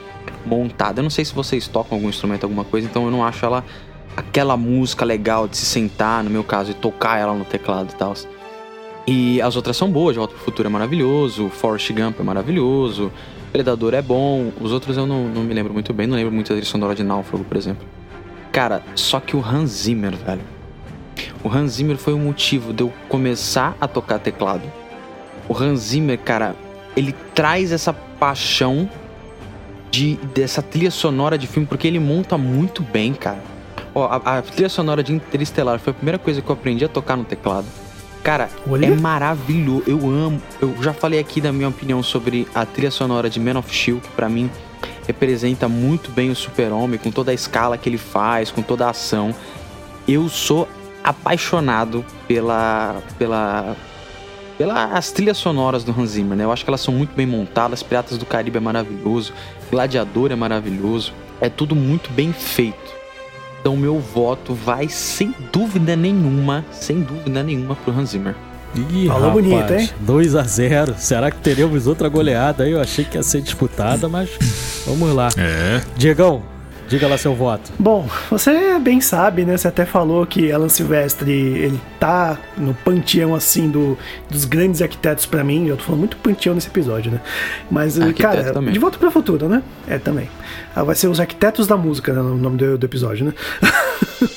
[0.45, 1.01] montada.
[1.01, 3.65] Eu não sei se vocês tocam algum instrumento, alguma coisa, então eu não acho ela
[4.17, 7.97] aquela música legal de se sentar, no meu caso, e tocar ela no teclado e
[7.97, 8.15] tal.
[9.07, 13.13] E as outras são boas, Volta pro Futuro é maravilhoso, Forrest Gump é maravilhoso,
[13.53, 16.49] Predador é bom, os outros eu não, não me lembro muito bem, não lembro muito
[16.49, 17.87] da trilha sonora de Náufrago, por exemplo.
[18.51, 20.41] Cara, só que o Hans Zimmer, velho.
[21.45, 24.65] O Hans Zimmer foi o motivo de eu começar a tocar teclado.
[25.49, 26.57] O Hans Zimmer, cara,
[26.97, 28.91] ele traz essa paixão
[29.91, 33.56] de dessa trilha sonora de filme porque ele monta muito bem, cara
[33.97, 36.89] Ó, a, a trilha sonora de Interestelar foi a primeira coisa que eu aprendi a
[36.89, 37.65] tocar no teclado.
[38.23, 38.85] Cara, Olha.
[38.85, 39.85] é maravilhoso.
[39.87, 40.43] Eu amo.
[40.61, 43.99] Eu já falei aqui da minha opinião sobre a trilha sonora de Man of Steel,
[43.99, 44.51] que pra mim
[45.07, 48.91] representa muito bem o super-homem, com toda a escala que ele faz, com toda a
[48.91, 49.35] ação.
[50.07, 50.69] Eu sou
[51.03, 53.01] apaixonado pela.
[53.17, 53.75] pela.
[54.59, 56.45] pelas trilhas sonoras do Hans Zimmer, né?
[56.45, 57.83] Eu acho que elas são muito bem montadas.
[57.83, 59.33] Piratas do Caribe é maravilhoso.
[59.71, 61.15] Gladiador é maravilhoso.
[61.41, 62.86] É tudo muito bem feito.
[63.67, 68.33] Então meu voto vai sem dúvida nenhuma, sem dúvida nenhuma pro Hans Zimmer.
[68.77, 69.91] Ih, Falou rapaz, bonito, hein?
[70.03, 72.71] 2 a 0 Será que teremos outra goleada aí?
[72.71, 74.31] Eu achei que ia ser disputada, mas
[74.87, 75.31] vamos lá.
[75.37, 75.83] É.
[75.97, 76.45] Diegão,
[76.89, 77.73] Diga lá seu voto.
[77.79, 79.57] Bom, você bem sabe, né?
[79.57, 83.99] Você até falou que Alan Silvestre, ele tá no panteão, assim, do,
[84.31, 85.67] dos grandes arquitetos pra mim.
[85.67, 87.21] Eu tô falando muito panteão nesse episódio, né?
[87.71, 88.73] Mas, Arquiteto cara, também.
[88.73, 89.63] de volta pro futuro, né?
[89.89, 90.29] É, também.
[90.75, 93.35] Ah, vai ser os arquitetos da música, né, o nome do, do episódio, né?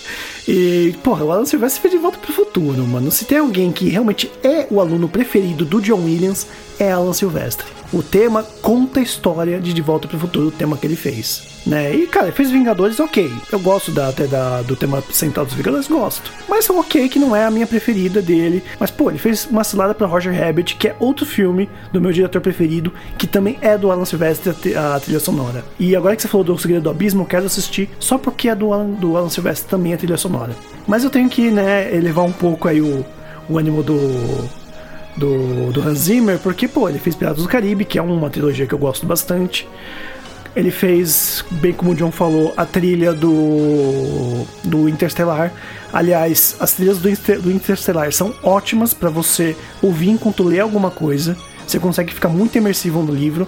[0.52, 3.12] E, porra, o Alan Silvestre fez de volta pro futuro, mano.
[3.12, 6.48] Se tem alguém que realmente é o aluno preferido do John Williams,
[6.80, 7.68] é Alan Silvestre.
[7.92, 11.60] O tema conta a história de De Volta pro Futuro, o tema que ele fez.
[11.66, 11.94] Né?
[11.94, 13.32] E, cara, fez Vingadores, ok.
[13.52, 16.32] Eu gosto da, até da, do tema central dos Vingadores, gosto.
[16.48, 18.64] Mas ok que não é a minha preferida dele.
[18.80, 22.12] Mas, pô, ele fez uma cilada pra Roger Rabbit, que é outro filme do meu
[22.12, 25.66] diretor preferido, que também é do Alan Silvestre, a trilha sonora.
[25.80, 28.56] E agora que você falou do Segredo do Abismo, eu quero assistir só porque é
[28.56, 30.56] do Alan, do Alan Silvestre também a trilha sonora.
[30.88, 33.04] Mas eu tenho que, né, elevar um pouco aí o,
[33.50, 33.98] o ânimo do,
[35.18, 38.66] do, do Hans Zimmer, porque, pô, ele fez Piratas do Caribe, que é uma trilogia
[38.66, 39.68] que eu gosto bastante.
[40.56, 45.52] Ele fez, bem como o John falou, a trilha do, do Interstellar.
[45.94, 50.90] Aliás, as trilhas do, Inter- do Interstellar são ótimas para você ouvir enquanto lê alguma
[50.90, 51.38] coisa.
[51.68, 53.48] Você consegue ficar muito imersivo no livro,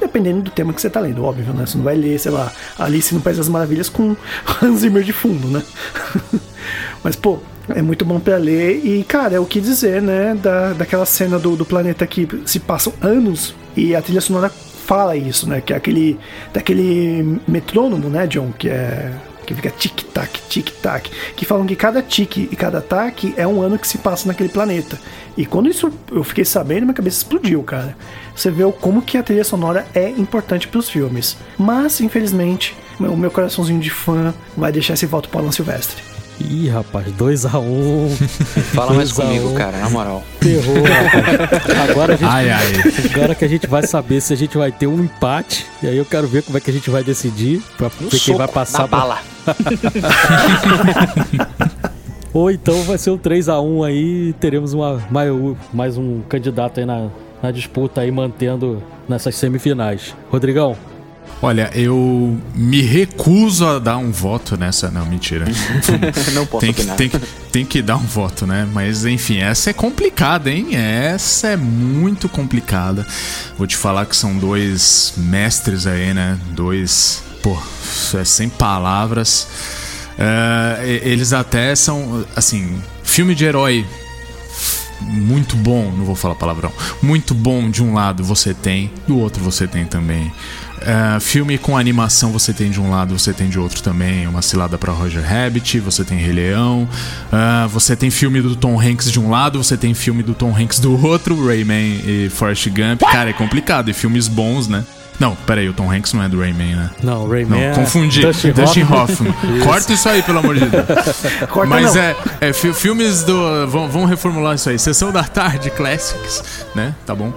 [0.00, 1.66] dependendo do tema que você tá lendo, óbvio, né?
[1.66, 4.14] Você não vai ler, sei lá, Alice no País das Maravilhas com
[4.62, 5.62] Hans Zimmer de fundo, né?
[7.02, 7.38] Mas, pô,
[7.68, 8.84] é muito bom pra ler.
[8.84, 10.34] E, cara, é o que dizer, né?
[10.34, 15.16] Da, daquela cena do, do planeta que se passam anos e a trilha sonora fala
[15.16, 15.60] isso, né?
[15.60, 16.18] Que é aquele.
[16.52, 18.52] daquele metrônomo, né, John?
[18.52, 19.12] Que é.
[19.44, 21.08] Que fica tic-tac, tic-tac.
[21.36, 24.48] Que falam que cada tique e cada tac é um ano que se passa naquele
[24.48, 24.98] planeta.
[25.36, 27.96] E quando isso eu fiquei sabendo, minha cabeça explodiu, cara.
[28.34, 31.36] Você vê o como que a trilha sonora é importante pros filmes.
[31.56, 36.15] Mas, infelizmente, o meu coraçãozinho de fã vai deixar esse voto pro Alan Silvestre.
[36.38, 37.60] Ih, rapaz, 2x1.
[37.62, 38.10] Um,
[38.74, 39.54] Fala mais comigo, um.
[39.54, 40.22] cara, na moral.
[40.40, 41.90] Ferrou, rapaz.
[41.90, 42.28] Agora gente.
[42.28, 42.72] Ai, ai.
[43.14, 45.66] Agora que a gente vai saber se a gente vai ter um empate.
[45.82, 47.62] E aí eu quero ver como é que a gente vai decidir.
[47.78, 49.18] Pra ver quem vai passar na pra- bala.
[52.32, 55.30] Ou então vai ser um 3x1 aí e teremos uma, mais,
[55.72, 57.08] mais um candidato aí na,
[57.42, 60.14] na disputa aí, mantendo nessas semifinais.
[60.30, 60.76] Rodrigão,
[61.42, 64.90] Olha, eu me recuso a dar um voto nessa.
[64.90, 65.44] Não, mentira.
[66.32, 67.18] Não posso tem, que, tem, que,
[67.52, 68.66] tem que dar um voto, né?
[68.72, 70.74] Mas enfim, essa é complicada, hein?
[70.74, 73.06] Essa é muito complicada.
[73.58, 76.38] Vou te falar que são dois mestres aí, né?
[76.52, 77.22] Dois.
[77.42, 77.56] Pô,
[78.18, 79.46] é sem palavras.
[80.18, 82.24] E- eles até são.
[82.34, 83.86] Assim, filme de herói
[85.00, 89.42] muito bom, não vou falar palavrão, muito bom de um lado você tem, do outro
[89.42, 90.32] você tem também.
[90.86, 94.26] É, filme com animação você tem de um lado, você tem de outro também.
[94.28, 96.88] Uma cilada pra Roger Rabbit, você tem Rei Leão.
[97.32, 100.54] É, você tem filme do Tom Hanks de um lado, você tem filme do Tom
[100.56, 103.00] Hanks do outro, Rayman e Forrest Gump.
[103.00, 103.90] Cara, é complicado.
[103.90, 104.84] E filmes bons, né?
[105.18, 106.90] Não, peraí, o Tom Hanks não é do Rayman, né?
[107.02, 107.48] não, Rayman.
[107.60, 108.20] Não, é confundi.
[108.20, 109.30] Dustin Dustin, Hoffman.
[109.32, 109.60] Hoffman.
[109.64, 110.84] Corta isso aí, pelo amor de Deus.
[111.50, 112.02] Corta Mas não.
[112.02, 113.66] é, é fi- filmes do.
[113.68, 114.78] Vamos, vamos reformular isso aí.
[114.78, 116.94] Sessão da tarde, classics, né?
[117.06, 117.32] Tá bom.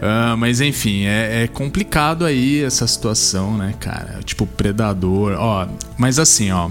[0.00, 4.20] Ah, mas enfim, é, é complicado aí essa situação, né, cara?
[4.24, 5.34] Tipo, Predador.
[5.38, 5.66] Ó,
[5.98, 6.70] mas assim, ó.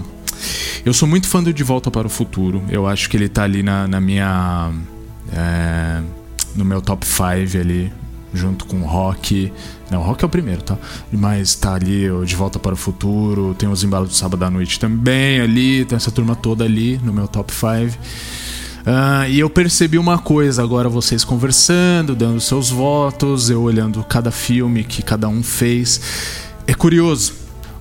[0.84, 2.62] Eu sou muito fã do De Volta para o Futuro.
[2.70, 4.70] Eu acho que ele tá ali na, na minha.
[5.32, 6.00] é,
[6.56, 7.22] no meu top 5
[7.60, 7.92] ali,
[8.38, 9.52] junto com o Rock.
[9.90, 10.78] Não, o Rock é o primeiro, tá?
[11.12, 14.50] Mas tá ali o De Volta para o Futuro, tem os embalos do sábado à
[14.50, 17.98] noite também ali, tem essa turma toda ali no meu top 5.
[18.86, 24.30] Ah, e eu percebi uma coisa agora, vocês conversando, dando seus votos, eu olhando cada
[24.30, 26.00] filme que cada um fez.
[26.66, 27.34] É curioso,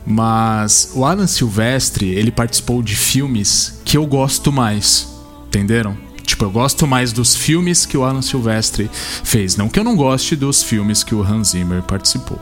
[0.05, 5.07] mas o Alan Silvestre, ele participou de filmes que eu gosto mais,
[5.47, 6.06] entenderam?
[6.27, 8.91] Tipo, eu gosto mais dos filmes que o Alan Silvestre
[9.23, 9.55] fez.
[9.55, 12.37] Não que eu não goste dos filmes que o Hans Zimmer participou.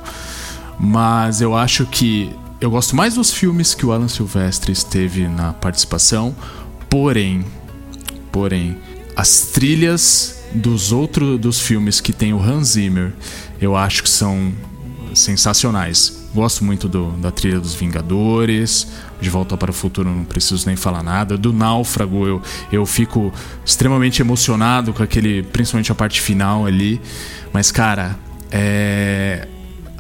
[0.79, 5.53] Mas eu acho que eu gosto mais dos filmes que o Alan Silvestre esteve na
[5.53, 6.35] participação.
[6.89, 7.45] Porém,
[8.31, 8.75] porém,
[9.15, 13.13] as trilhas dos outros dos filmes que tem o Hans Zimmer,
[13.61, 14.51] eu acho que são
[15.13, 16.14] sensacionais.
[16.35, 18.87] Gosto muito do- da trilha dos Vingadores,
[19.21, 21.37] De Volta para o Futuro não preciso nem falar nada.
[21.37, 23.33] Do Náufrago eu, eu fico
[23.65, 26.99] extremamente emocionado com aquele, principalmente a parte final ali.
[27.53, 28.17] Mas cara,
[28.51, 29.47] é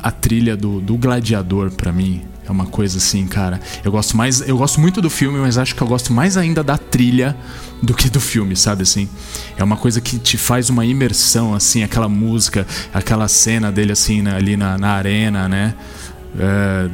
[0.03, 3.59] a trilha do, do Gladiador pra mim é uma coisa assim, cara.
[3.83, 6.63] Eu gosto mais, eu gosto muito do filme, mas acho que eu gosto mais ainda
[6.63, 7.35] da trilha
[7.81, 9.09] do que do filme, sabe assim?
[9.57, 14.27] É uma coisa que te faz uma imersão assim, aquela música, aquela cena dele assim
[14.27, 15.73] ali na, na arena, né?
[16.39, 16.89] É,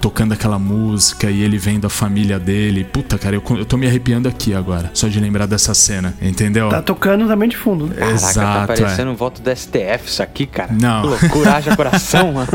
[0.00, 2.84] tocando aquela música e ele vendo a família dele.
[2.84, 6.68] Puta, cara, eu, eu tô me arrepiando aqui agora, só de lembrar dessa cena, entendeu?
[6.68, 7.96] Tá tocando também de fundo, né?
[7.96, 10.72] Caraca, tá Exato, parecendo um voto do STF isso aqui, cara.
[10.72, 11.02] Não.
[11.02, 12.48] Que loucura, haja coração, mano.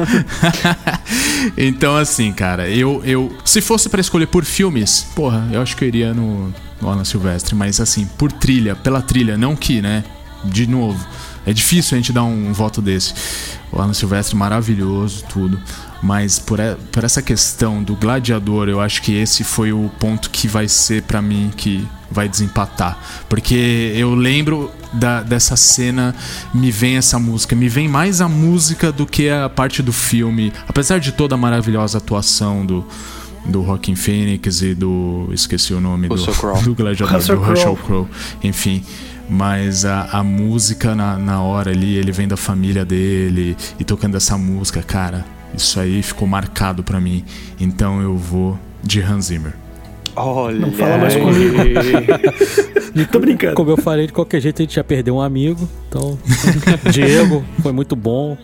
[1.58, 3.32] Então, assim, cara, eu, eu.
[3.44, 7.04] Se fosse pra escolher por filmes, porra, eu acho que eu iria no, no Alan
[7.04, 7.56] Silvestre.
[7.56, 10.04] Mas, assim, por trilha, pela trilha, não que, né?
[10.46, 11.06] De novo,
[11.46, 13.14] é difícil a gente dar um, voto desse.
[13.72, 15.60] O Alan Silvestre, maravilhoso, tudo.
[16.04, 16.60] Mas por,
[16.92, 21.04] por essa questão do gladiador, eu acho que esse foi o ponto que vai ser
[21.04, 23.00] pra mim que vai desempatar.
[23.30, 26.14] Porque eu lembro da- dessa cena,
[26.54, 27.56] me vem essa música.
[27.56, 30.52] Me vem mais a música do que a parte do filme.
[30.68, 32.86] Apesar de toda a maravilhosa atuação do.
[33.46, 35.30] Do Rockin' Phoenix e do.
[35.34, 36.16] Esqueci o nome do,
[36.64, 37.44] do gladiador, Russell do.
[37.44, 38.08] Russell Crowe.
[38.44, 38.84] Enfim.
[39.30, 44.16] Mas a, a música na, na hora ali, ele vem da família dele e tocando
[44.16, 47.24] essa música, cara, isso aí ficou marcado pra mim.
[47.60, 49.54] Então eu vou de Hans Zimmer.
[50.16, 50.60] Olha.
[50.60, 51.58] Não fala mais comigo.
[53.12, 53.56] Tô brincando.
[53.56, 55.68] Como eu falei, de qualquer jeito a gente já perdeu um amigo.
[55.90, 56.18] Então,
[56.92, 58.38] Diego, foi muito bom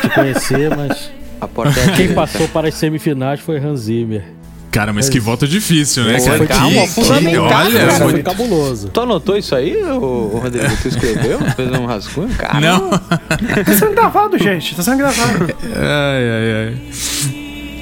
[0.00, 4.37] te conhecer, mas A porta é quem passou para as semifinais foi Hans Zimmer.
[4.70, 6.46] Cara, mas que voto difícil, né, Pô, cara?
[6.46, 7.90] calma, que, que, fundamental, olha, cara.
[7.92, 8.88] Foi- foi cabuloso.
[8.88, 10.68] Tu anotou isso aí, ô Rodrigo?
[10.82, 11.38] Tu escreveu?
[11.56, 12.28] Fez um rascunho?
[12.36, 12.90] Cara, Não.
[12.90, 14.74] Tá sendo gravado, gente.
[14.76, 15.46] Tá sendo gravado.
[15.74, 17.78] Ai, ai, ai.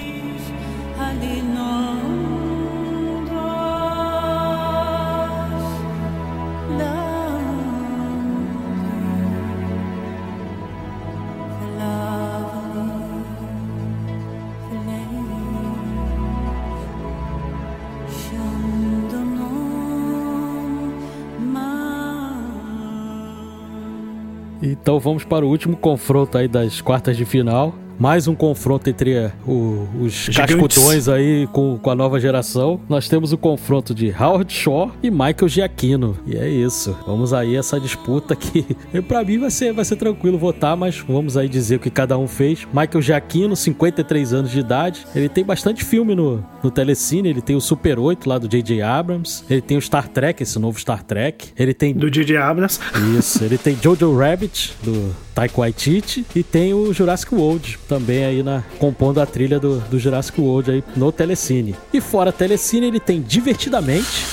[24.87, 27.75] Então vamos para o último confronto aí das quartas de final.
[27.99, 30.37] Mais um confronto entre eh, o- os Gigantes.
[30.57, 32.81] cascudões aí com, com a nova geração.
[32.89, 36.17] Nós temos o confronto de Howard Shaw e Michael Giacchino.
[36.27, 36.97] E é isso.
[37.07, 38.65] Vamos aí essa disputa que
[39.09, 42.19] pra mim vai ser, vai ser tranquilo votar, mas vamos aí dizer o que cada
[42.19, 42.67] um fez.
[42.73, 45.07] Michael Giacchino, 53 anos de idade.
[45.15, 47.29] Ele tem bastante filme no, no Telecine.
[47.29, 48.83] Ele tem o Super 8 lá do J.J.
[48.83, 49.43] Abrams.
[49.49, 51.49] Ele tem o Star Trek, esse novo Star Trek.
[51.59, 52.37] Ele tem Do J.J.
[52.37, 52.79] Abrams.
[53.19, 58.42] isso, ele tem Jojo Rabbit, do Taika Waititi, e tem o Jurassic World, também aí
[58.42, 61.77] na compondo a trilha do, do Jurassic World aí no Telecine.
[61.92, 64.25] E fora Telecine, ele tem Divertidamente,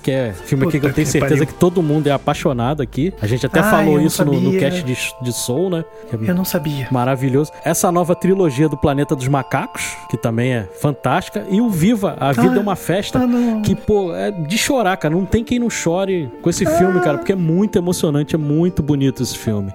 [0.00, 1.46] que é filme aqui que eu tenho que certeza pariu.
[1.46, 3.12] que todo mundo é apaixonado aqui.
[3.20, 5.84] A gente até Ah, falou isso no, no cast de, de Soul, né?
[6.12, 6.88] É Eu não sabia.
[6.90, 7.52] Maravilhoso.
[7.64, 11.44] Essa nova trilogia do Planeta dos Macacos, que também é fantástica.
[11.50, 14.96] E o Viva, A Vida Ah, é uma Festa, ah, que, pô, é de chorar,
[14.96, 15.14] cara.
[15.14, 18.82] Não tem quem não chore com esse filme, cara, porque é muito emocionante, é muito
[18.82, 19.72] bonito esse filme.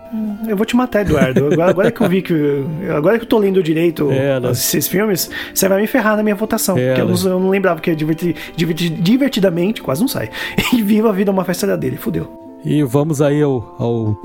[0.47, 1.47] Eu vou te matar, Eduardo.
[1.53, 2.63] Agora, agora que eu vi que.
[2.95, 4.51] Agora que eu tô lendo direito É, né?
[4.51, 6.77] esses filmes, você vai me ferrar na minha votação.
[6.77, 7.13] É, porque eu né?
[7.23, 10.29] não, eu não lembrava que é diverti, diverti- divertidamente, quase não sai.
[10.73, 12.59] E viva a vida é uma festa dele, fudeu.
[12.63, 14.15] E vamos aí ao, ao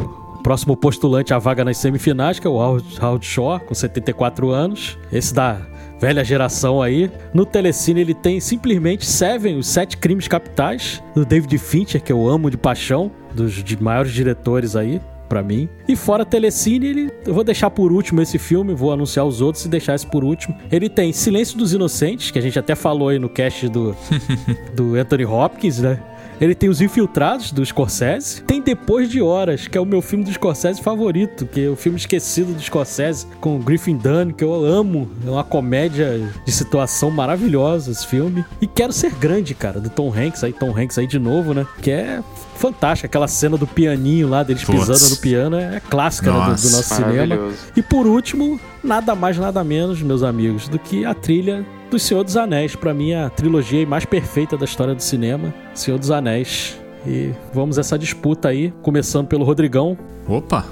[0.42, 4.98] próximo postulante à vaga nas semifinais, que é o Howard Shaw, com 74 anos.
[5.12, 5.58] Esse da
[6.00, 7.10] velha geração aí.
[7.34, 12.26] No Telecine ele tem simplesmente Seven, os Sete Crimes Capitais, do David Fincher, que eu
[12.26, 15.00] amo de paixão, dos de maiores diretores aí.
[15.30, 15.68] Pra mim.
[15.86, 17.10] E fora Telecine, ele.
[17.24, 20.24] Eu vou deixar por último esse filme, vou anunciar os outros e deixar esse por
[20.24, 20.56] último.
[20.72, 23.94] Ele tem Silêncio dos Inocentes, que a gente até falou aí no cast do,
[24.74, 26.00] do Anthony Hopkins, né?
[26.40, 28.42] Ele tem Os Infiltrados, do Scorsese.
[28.42, 31.76] Tem Depois de Horas, que é o meu filme do Scorsese favorito, que é o
[31.76, 35.10] filme esquecido do Scorsese, com o Griffin Dunn, que eu amo.
[35.24, 38.42] É uma comédia de situação maravilhosa esse filme.
[38.60, 41.66] E Quero Ser Grande, cara, do Tom Hanks, aí Tom Hanks aí de novo, né?
[41.82, 42.20] Que é
[42.60, 43.06] fantástica.
[43.06, 46.94] Aquela cena do pianinho lá, deles pisando no piano, é clássica né, do- do, nosso
[46.94, 47.52] cinema.
[47.76, 52.22] E por último, nada mais, nada menos, meus amigos, do que a trilha do Senhor
[52.22, 52.76] dos Anéis.
[52.76, 56.78] Pra mim, a trilogia mais perfeita da história do cinema, Senhor dos Anéis.
[57.06, 59.96] E vamos essa disputa aí, começando pelo Rodrigão.
[60.28, 60.64] Opa!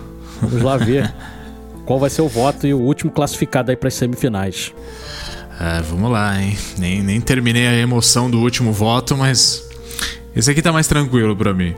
[0.42, 1.12] Vamos lá ver
[1.86, 4.72] qual vai ser o voto e o último classificado aí para as semifinais.
[5.60, 6.56] É, vamos lá, hein?
[6.78, 9.67] Nem, nem terminei a emoção do último voto, mas.
[10.38, 11.74] Esse aqui tá mais tranquilo pra mim.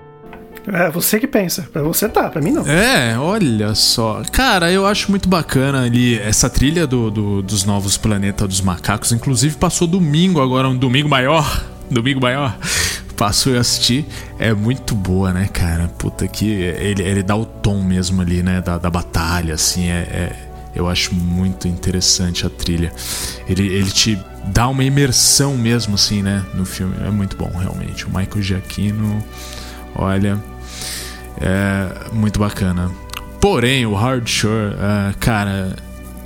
[0.70, 1.66] É você que pensa.
[1.72, 2.66] Pra você tá, pra mim não.
[2.68, 4.22] É, olha só.
[4.30, 9.10] Cara, eu acho muito bacana ali essa trilha do, do- dos novos Planeta dos Macacos.
[9.10, 11.64] Inclusive passou domingo agora, um domingo maior.
[11.90, 12.56] Domingo maior.
[13.16, 14.06] Passou e assisti.
[14.38, 15.88] É muito boa, né, cara?
[15.98, 16.46] Puta que.
[16.48, 18.60] Ele, ele dá o tom mesmo ali, né?
[18.60, 19.88] Da, da batalha, assim.
[19.88, 20.36] É, é-
[20.72, 22.92] eu acho muito interessante a trilha.
[23.48, 26.44] Ele, ele te dá uma imersão mesmo, assim, né?
[26.54, 26.94] No filme.
[27.06, 28.06] É muito bom, realmente.
[28.06, 29.24] O Michael Giacchino.
[29.94, 30.38] Olha.
[31.40, 32.90] É muito bacana.
[33.40, 35.74] Porém, o Hard Shore, ah, cara,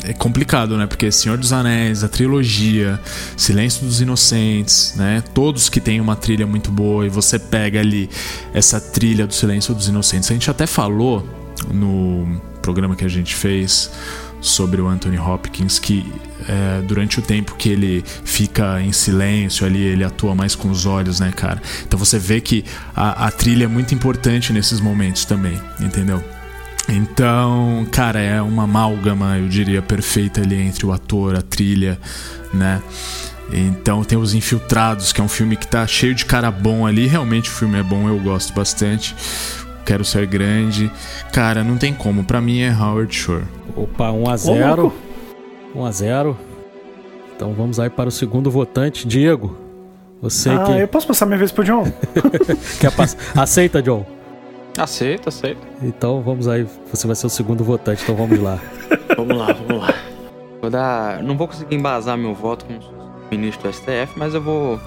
[0.02, 0.86] é complicado, né?
[0.86, 3.00] Porque Senhor dos Anéis, a trilogia,
[3.36, 5.22] Silêncio dos Inocentes, né?
[5.32, 8.10] Todos que têm uma trilha muito boa e você pega ali
[8.52, 10.30] essa trilha do Silêncio dos Inocentes.
[10.30, 11.26] A gente até falou
[11.72, 13.90] no programa que a gente fez
[14.40, 16.12] sobre o Anthony Hopkins, que
[16.48, 20.86] é, durante o tempo que ele fica em silêncio ali, ele atua mais com os
[20.86, 21.60] olhos, né, cara?
[21.86, 22.64] Então você vê que
[22.94, 26.22] a, a trilha é muito importante nesses momentos também, entendeu?
[26.88, 31.98] Então, cara, é uma amálgama, eu diria, perfeita ali entre o ator, a trilha,
[32.52, 32.82] né?
[33.52, 37.06] Então tem Os Infiltrados, que é um filme que tá cheio de cara bom ali.
[37.06, 39.14] Realmente o filme é bom, eu gosto bastante.
[39.84, 40.90] Quero ser grande.
[41.32, 42.24] Cara, não tem como.
[42.24, 43.44] Pra mim é Howard Shore.
[43.76, 44.94] Opa, 1 a 0
[45.74, 46.36] 1 a 0
[47.34, 49.56] Então vamos aí para o segundo votante, Diego.
[50.22, 50.72] Você ah, que.
[50.72, 51.84] eu posso passar minha vez pro John?
[52.80, 53.16] Quer pass...
[53.34, 54.06] Aceita, John?
[54.78, 55.60] Aceita, aceita.
[55.82, 56.66] Então vamos aí.
[56.90, 58.58] Você vai ser o segundo votante, então vamos lá.
[59.16, 59.94] vamos lá, vamos lá.
[60.60, 61.22] Vou dar.
[61.22, 64.80] Não vou conseguir embasar meu voto com ministro do STF, mas eu vou.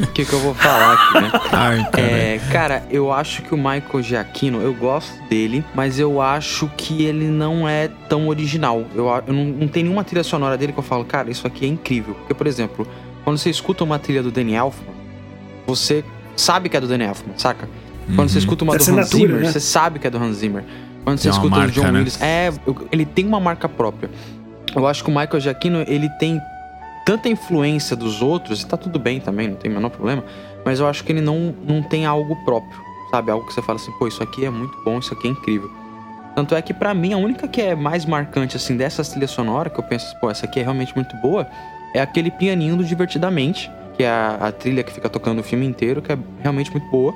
[0.00, 1.30] O que, que eu vou falar aqui, né?
[1.52, 2.06] Ai, cara.
[2.06, 7.04] É, cara, eu acho que o Michael Giacchino, eu gosto dele, mas eu acho que
[7.04, 8.84] ele não é tão original.
[8.94, 11.64] Eu, eu não, não tem nenhuma trilha sonora dele que eu falo, cara, isso aqui
[11.64, 12.14] é incrível.
[12.14, 12.86] Porque, por exemplo,
[13.24, 14.94] quando você escuta uma trilha do Danny Elfman,
[15.66, 16.04] você
[16.36, 17.68] sabe que é do Danny Elfman, saca?
[18.14, 19.52] Quando você escuta uma É do Hans assinatura, Zimmer, né?
[19.52, 20.64] você sabe que é do Hans Zimmer.
[21.04, 21.88] Quando você Tem escuta o marca, John né?
[21.90, 22.50] Williams, é,
[22.90, 24.10] ele tem uma marca própria.
[24.74, 26.40] Eu acho que o Michael Giacchino, ele tem
[27.08, 30.22] tanta influência dos outros, e tá tudo bem também, não tem o menor problema,
[30.62, 32.78] mas eu acho que ele não, não tem algo próprio,
[33.10, 33.30] sabe?
[33.30, 35.70] Algo que você fala assim, pô, isso aqui é muito bom, isso aqui é incrível.
[36.36, 39.72] Tanto é que pra mim, a única que é mais marcante, assim, dessas trilhas sonoras,
[39.72, 41.48] que eu penso, pô, essa aqui é realmente muito boa,
[41.94, 45.64] é aquele pianinho do Divertidamente, que é a, a trilha que fica tocando o filme
[45.64, 47.14] inteiro, que é realmente muito boa.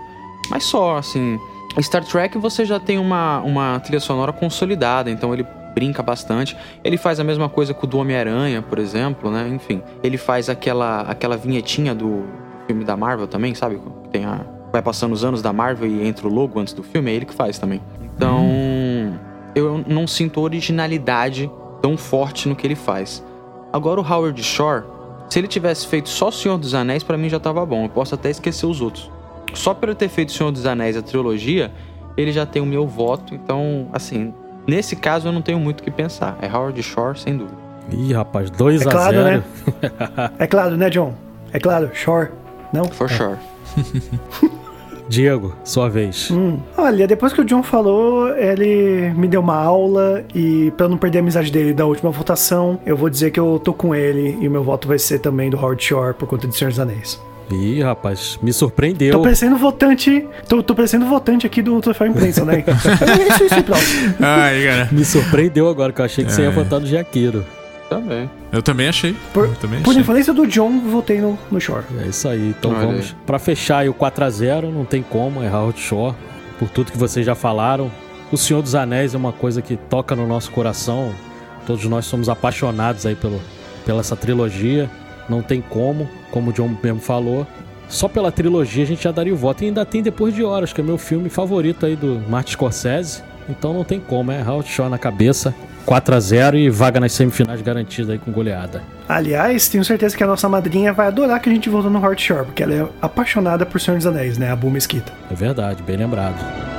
[0.49, 1.39] Mas só, assim.
[1.83, 6.57] Star Trek você já tem uma, uma trilha sonora consolidada, então ele brinca bastante.
[6.83, 9.49] Ele faz a mesma coisa com o do Homem-Aranha, por exemplo, né?
[9.49, 12.25] Enfim, ele faz aquela, aquela vinhetinha do
[12.67, 13.81] filme da Marvel também, sabe?
[14.11, 14.41] Tem a,
[14.73, 17.27] vai passando os anos da Marvel e entra o logo antes do filme, é ele
[17.27, 17.81] que faz também.
[18.15, 18.49] Então,
[19.55, 21.51] eu não sinto originalidade
[21.81, 23.25] tão forte no que ele faz.
[23.73, 24.85] Agora o Howard Shore,
[25.29, 27.85] se ele tivesse feito só o Senhor dos Anéis, pra mim já tava bom.
[27.85, 29.11] Eu posso até esquecer os outros.
[29.55, 31.73] Só por eu ter feito o Senhor dos Anéis, a trilogia,
[32.17, 33.35] ele já tem o meu voto.
[33.35, 34.33] Então, assim,
[34.67, 36.37] nesse caso eu não tenho muito o que pensar.
[36.41, 37.57] É Howard Shore, sem dúvida.
[37.91, 39.43] Ih, rapaz, 2 É a claro, 0 né?
[40.39, 41.15] É claro, né, John?
[41.53, 42.29] É claro, Shore.
[42.73, 42.85] Não?
[42.87, 43.37] For sure.
[45.09, 46.31] Diego, sua vez.
[46.31, 46.59] Hum.
[46.77, 50.97] Olha, depois que o John falou, ele me deu uma aula e pra eu não
[50.97, 54.39] perder a amizade dele da última votação, eu vou dizer que eu tô com ele
[54.41, 56.81] e o meu voto vai ser também do Howard Shore por conta de Senhor dos
[56.81, 57.21] Anéis.
[57.53, 59.13] Ih, rapaz, me surpreendeu.
[59.13, 60.27] Tô parecendo votante.
[60.49, 62.65] Tô, tô parecendo votante aqui do Troféu Imprensa, né?
[62.67, 63.83] É isso, isso, pronto.
[64.21, 64.89] Ai, cara.
[64.91, 66.51] Me surpreendeu agora, que eu achei que você ia É.
[66.51, 67.45] votar no Jaqueiro.
[67.91, 68.31] Também.
[68.51, 69.15] Eu também achei.
[69.35, 70.01] Por, Eu também por achei.
[70.01, 71.85] influência do John, votei no, no Shore.
[72.03, 72.49] É isso aí.
[72.59, 73.01] Então Olha vamos.
[73.11, 73.15] aí.
[73.27, 76.15] Pra fechar aí o 4x0, não tem como, é Howard Shore.
[76.59, 77.91] Por tudo que vocês já falaram.
[78.31, 81.13] O Senhor dos Anéis é uma coisa que toca no nosso coração.
[81.67, 83.39] Todos nós somos apaixonados aí pelo,
[83.85, 84.89] pela essa trilogia.
[85.29, 87.47] Não tem como, como o John mesmo falou.
[87.89, 89.63] Só pela trilogia a gente já daria o voto.
[89.63, 93.23] E ainda tem Depois de Horas, que é meu filme favorito aí do Martin Scorsese.
[93.49, 95.55] Então não tem como, é Howard Shore na cabeça.
[95.87, 98.83] 4x0 e vaga nas semifinais garantida aí com goleada.
[99.09, 102.23] Aliás, tenho certeza que a nossa madrinha vai adorar que a gente votou no Howard
[102.23, 104.51] Shore, porque ela é apaixonada por Senhor dos Anéis, né?
[104.51, 105.13] A Bu Mesquita.
[105.31, 106.72] É verdade, bem lembrado.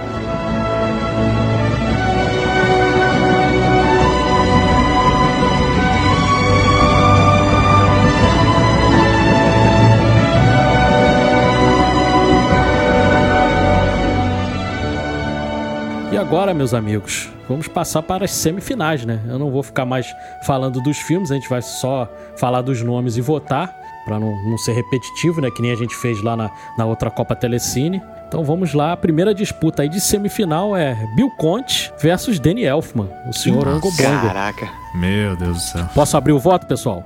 [16.23, 19.19] Agora, meus amigos, vamos passar para as semifinais, né?
[19.27, 20.07] Eu não vou ficar mais
[20.47, 23.69] falando dos filmes, a gente vai só falar dos nomes e votar,
[24.05, 25.51] para não, não ser repetitivo, né?
[25.51, 28.01] Que nem a gente fez lá na, na outra Copa Telecine.
[28.25, 33.09] Então vamos lá, a primeira disputa aí de semifinal é Bill Conte versus Danny Elfman,
[33.27, 34.27] o senhor Ango Bongo.
[34.27, 34.69] Caraca.
[34.95, 35.89] Meu Deus do céu.
[35.93, 37.03] Posso abrir o voto, pessoal?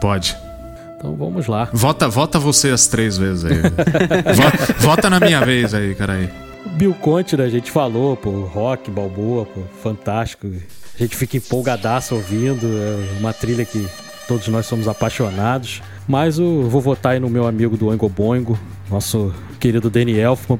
[0.00, 0.36] Pode.
[0.96, 1.68] Então vamos lá.
[1.72, 3.60] Vota, vota você as três vezes aí.
[4.32, 6.30] vota, vota na minha vez aí, carai.
[6.74, 7.44] Bill Conte, né?
[7.44, 10.48] A gente falou, pô, rock, balboa, pô, fantástico.
[10.48, 13.86] A gente fica empolgadaço ouvindo, é uma trilha que
[14.26, 15.80] todos nós somos apaixonados.
[16.08, 18.58] Mas eu vou votar aí no meu amigo do Oingo Boingo,
[18.90, 20.58] nosso querido Danny Elfman.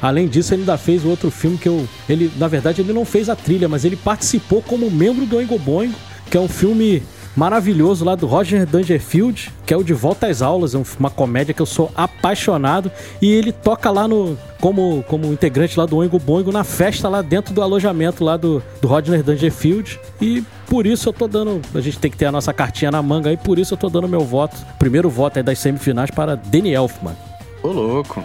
[0.00, 1.86] Além disso, ele ainda fez outro filme que eu.
[2.08, 5.58] Ele, na verdade, ele não fez a trilha, mas ele participou como membro do Oingo
[5.58, 5.94] Boingo,
[6.30, 7.02] que é um filme
[7.36, 11.10] maravilhoso lá do Roger Dangerfield, que é o De Volta às Aulas, é um- uma
[11.10, 12.90] comédia que eu sou apaixonado.
[13.20, 14.36] E ele toca lá no.
[14.60, 18.62] Como, como integrante lá do Oingo Boingo na festa lá dentro do alojamento lá do,
[18.82, 19.98] do Rodney Dangerfield.
[20.20, 21.62] E por isso eu tô dando.
[21.74, 23.88] A gente tem que ter a nossa cartinha na manga aí, por isso eu tô
[23.88, 24.56] dando meu voto.
[24.78, 27.16] Primeiro voto aí das semifinais para Danny Elfman.
[27.62, 28.22] Ô, louco.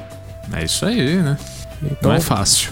[0.53, 1.37] É isso aí, né?
[1.84, 2.71] Então, Não é fácil.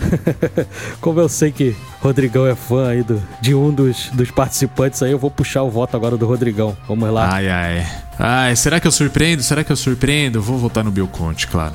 [1.00, 5.12] como eu sei que Rodrigão é fã aí do, de um dos, dos participantes aí,
[5.12, 6.76] eu vou puxar o voto agora do Rodrigão.
[6.88, 7.30] Vamos lá.
[7.34, 7.88] Ai, ai.
[8.18, 9.42] Ai, será que eu surpreendo?
[9.44, 10.42] Será que eu surpreendo?
[10.42, 11.74] Vou votar no Bill Conte, claro.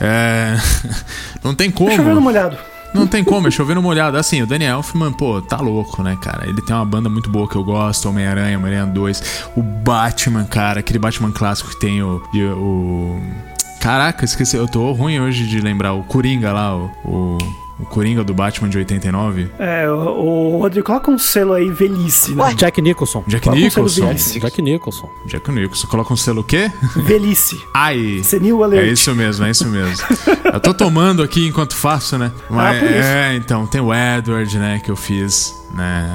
[0.00, 0.56] É...
[1.42, 1.94] Não tem como.
[1.94, 2.56] Chovendo molhado.
[2.94, 4.18] Não tem como, é chovendo molhado.
[4.18, 6.46] Assim, o Daniel Elfman, pô, tá louco, né, cara?
[6.46, 9.46] Ele tem uma banda muito boa que eu gosto, Homem-Aranha, Homem-Aranha 2.
[9.56, 12.22] O Batman, cara, aquele Batman clássico que tem o.
[12.34, 13.20] o...
[13.82, 15.92] Caraca, esqueci, eu tô ruim hoje de lembrar.
[15.92, 16.90] O Coringa lá, o.
[17.04, 17.38] o...
[17.80, 19.48] o Coringa do Batman de 89.
[19.58, 22.54] É, o, o Rodrigo, coloca um selo aí, velhice, né?
[22.54, 23.24] Jack Nicholson.
[23.26, 24.06] Jack Coloca um selo Nicholson.
[24.06, 24.40] velhice.
[24.40, 25.10] Jack Nicholson.
[25.26, 25.86] Jack Nicholson.
[25.88, 26.70] Coloca um selo o quê?
[26.94, 27.60] Velhice.
[27.74, 28.20] Ai.
[28.22, 28.92] Senil É alert.
[28.92, 30.06] isso mesmo, é isso mesmo.
[30.52, 32.30] Eu tô tomando aqui enquanto faço, né?
[32.48, 33.00] Mas, Ah, por isso.
[33.02, 36.08] é, então, tem o Edward, né, que eu fiz, né,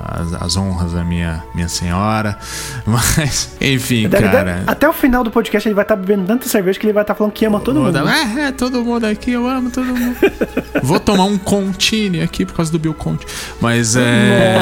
[0.00, 2.38] as, as honras da minha, minha senhora.
[2.86, 4.44] Mas, enfim, Deve- cara.
[4.44, 7.02] deve- até o final do podcast ele vai estar bebendo tanta cerveja que ele vai
[7.02, 7.92] estar falando que ama todo mundo.
[7.92, 10.16] dar- É, é, todo mundo aqui, eu amo todo mundo.
[10.82, 13.26] Vou tomar um Contine aqui por causa do Bill Conte.
[13.60, 14.58] Mas é.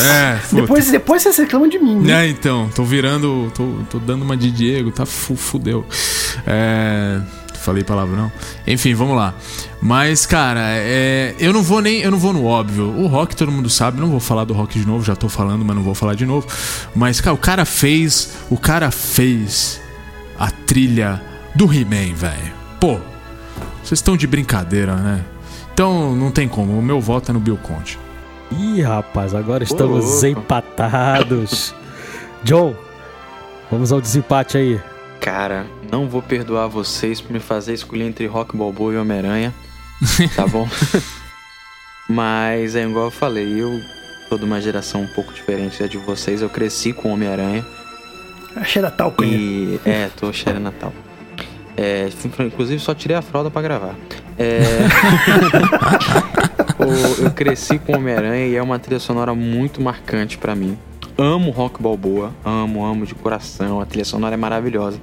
[0.00, 0.38] É.
[0.52, 2.26] Depois, depois vocês reclamam de mim, né?
[2.26, 3.50] É, então, tô virando.
[3.54, 5.86] Tô, tô dando uma de Diego, tá fu, fudeu.
[6.46, 7.20] É.
[7.62, 8.30] Falei palavrão.
[8.66, 9.34] Enfim, vamos lá.
[9.80, 12.00] Mas, cara, é, eu não vou nem.
[12.00, 12.88] Eu não vou no óbvio.
[12.88, 15.64] O rock todo mundo sabe, não vou falar do rock de novo, já tô falando,
[15.64, 16.46] mas não vou falar de novo.
[16.94, 18.38] Mas, cara, o cara fez.
[18.50, 19.80] O cara fez
[20.38, 21.22] a trilha
[21.54, 22.52] do He-Man, velho.
[22.80, 22.98] Pô,
[23.82, 25.24] vocês estão de brincadeira, né?
[25.72, 26.76] Então não tem como.
[26.76, 27.98] O meu voto é no Bill Conte.
[28.50, 30.26] Ih, rapaz, agora estamos louco.
[30.26, 31.74] empatados.
[32.44, 32.74] John,
[33.70, 34.80] vamos ao desempate aí.
[35.22, 39.54] Cara, não vou perdoar vocês por me fazer escolher entre Rock Balboa e Homem-Aranha.
[40.34, 40.68] Tá bom?
[42.10, 43.80] Mas é igual eu falei, eu
[44.28, 46.42] sou de uma geração um pouco diferente da de vocês.
[46.42, 47.64] Eu cresci com Homem-Aranha.
[48.56, 49.30] Achei da talconha.
[49.32, 49.80] E.
[49.84, 50.92] É, tô cheirando Natal.
[51.76, 52.08] É,
[52.40, 53.94] inclusive só tirei a fralda pra gravar.
[54.36, 54.58] É,
[57.24, 60.76] eu cresci com Homem-Aranha e é uma trilha sonora muito marcante pra mim.
[61.16, 63.80] Amo Rock Balboa, amo, amo de coração.
[63.80, 64.98] A trilha sonora é maravilhosa.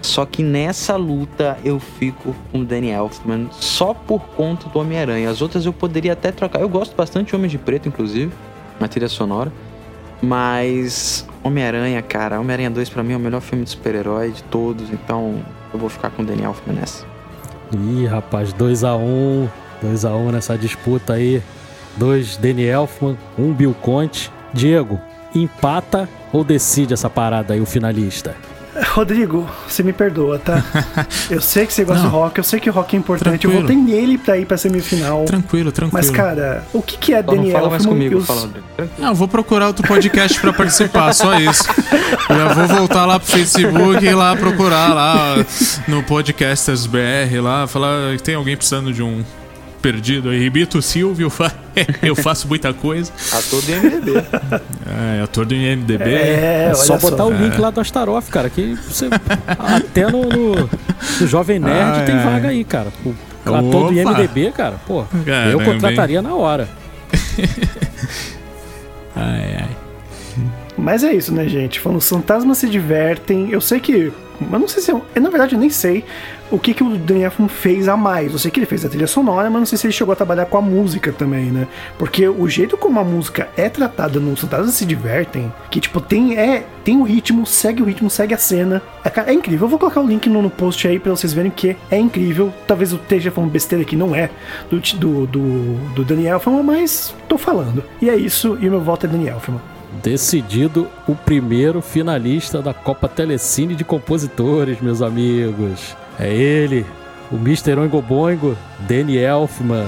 [0.00, 5.28] Só que nessa luta eu fico com o Danny Elfman só por conta do Homem-Aranha.
[5.28, 6.60] As outras eu poderia até trocar.
[6.60, 8.32] Eu gosto bastante de Homem de Preto, inclusive,
[8.78, 9.52] na trilha sonora.
[10.22, 14.90] Mas Homem-Aranha, cara, Homem-Aranha 2 pra mim é o melhor filme de super-herói de todos,
[14.90, 17.04] então eu vou ficar com o Danny Elfman nessa.
[17.72, 19.48] Ih, rapaz, 2x1.
[19.84, 21.42] 2x1 nessa disputa aí.
[21.96, 24.30] Dois Danny Elfman, um Bill Conte.
[24.52, 24.98] Diego,
[25.34, 28.34] empata ou decide essa parada aí, o finalista?
[28.94, 30.62] Rodrigo, você me perdoa, tá?
[31.28, 32.10] Eu sei que você gosta Não.
[32.10, 33.44] de rock, eu sei que rock é importante.
[33.44, 33.62] Eu Tranquilo.
[33.62, 35.24] votei nele pra ir pra semifinal.
[35.24, 36.00] Tranquilo, tranquilo.
[36.06, 38.48] Mas, cara, o que, que é Só não Danny fala mais Elfman comigo, os- fala.
[38.98, 41.64] Não, vou procurar outro podcast pra participar, só isso.
[42.28, 45.34] Já vou voltar lá pro Facebook e lá procurar lá
[45.88, 49.24] no Podcasters BR lá, falar que tem alguém precisando de um
[49.78, 50.38] perdido aí.
[50.38, 51.52] Ribito Silvio, fa-
[52.02, 53.12] eu faço muita coisa.
[53.32, 54.24] Ator do MDB.
[55.18, 56.04] É, ator do IMDB.
[56.12, 57.38] É, É olha só botar o É.
[57.38, 59.06] link lá do Astaroth, cara, que você.
[59.58, 60.70] até no, no,
[61.20, 62.24] no Jovem Nerd Ai, tem ai.
[62.24, 62.88] vaga aí, cara.
[63.04, 63.98] O ator do.
[63.98, 65.04] IMDB, cara, pô,
[65.50, 66.68] eu contrataria na hora.
[69.16, 69.76] Ai, ai.
[70.76, 71.80] Mas é isso, né, gente?
[71.80, 73.50] Falando, os fantasmas se divertem.
[73.50, 74.12] Eu sei que.
[74.40, 74.90] Mas não sei se.
[74.90, 76.04] Eu, eu, na verdade, eu nem sei
[76.50, 78.32] o que, que o Danny Elfman fez a mais.
[78.32, 80.16] Eu sei que ele fez a trilha sonora, mas não sei se ele chegou a
[80.16, 81.66] trabalhar com a música também, né?
[81.98, 86.38] Porque o jeito como a música é tratada no Fantasmas se divertem, que tipo, tem,
[86.38, 88.82] é, tem o ritmo, segue o ritmo, segue a cena.
[89.04, 89.66] É, é incrível.
[89.66, 92.52] Eu vou colocar o link no, no post aí pra vocês verem que é incrível.
[92.66, 94.30] Talvez eu esteja falando besteira que não é
[94.70, 97.84] do, do, do, do Danny Elfman, mas tô falando.
[98.00, 99.77] E é isso, e o meu voto é Danny Elfman.
[100.02, 105.96] Decidido o primeiro finalista da Copa Telecine de Compositores, meus amigos.
[106.18, 106.84] É ele,
[107.32, 107.78] o Mr.
[107.78, 109.86] Oingo Boingo, Danny Elfman.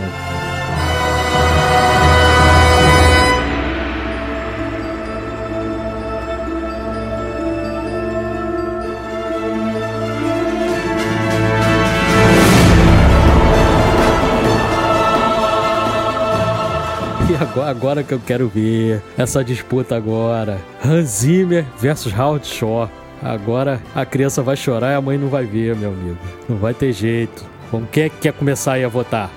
[17.51, 20.59] Agora, agora que eu quero ver essa disputa agora.
[20.84, 22.90] Hans Zimmer versus Howard Shaw.
[23.22, 26.18] Agora a criança vai chorar e a mãe não vai ver, meu amigo.
[26.48, 27.44] Não vai ter jeito.
[27.70, 29.30] Vamos, quem é que quer começar aí a votar?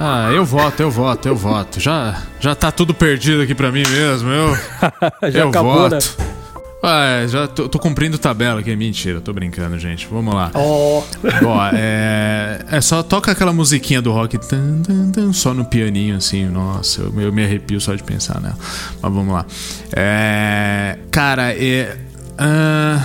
[0.00, 1.80] Ah, eu voto, eu voto, eu voto.
[1.80, 4.28] Já, já tá tudo perdido aqui pra mim mesmo.
[4.30, 4.56] Eu,
[5.30, 5.94] Já eu acabou, voto.
[5.94, 6.27] né?
[6.82, 8.74] Ah, é, já tô, tô cumprindo tabela aqui.
[8.76, 10.06] Mentira, tô brincando, gente.
[10.06, 10.50] Vamos lá.
[10.54, 11.02] Ó,
[11.44, 16.16] Ó, é, é só toca aquela musiquinha do rock tan, tan, tan, só no pianinho,
[16.16, 16.46] assim.
[16.46, 18.56] Nossa, eu, eu me arrepio só de pensar nela.
[19.02, 19.44] Mas vamos lá.
[19.92, 21.98] É, cara, é,
[22.38, 23.00] ah,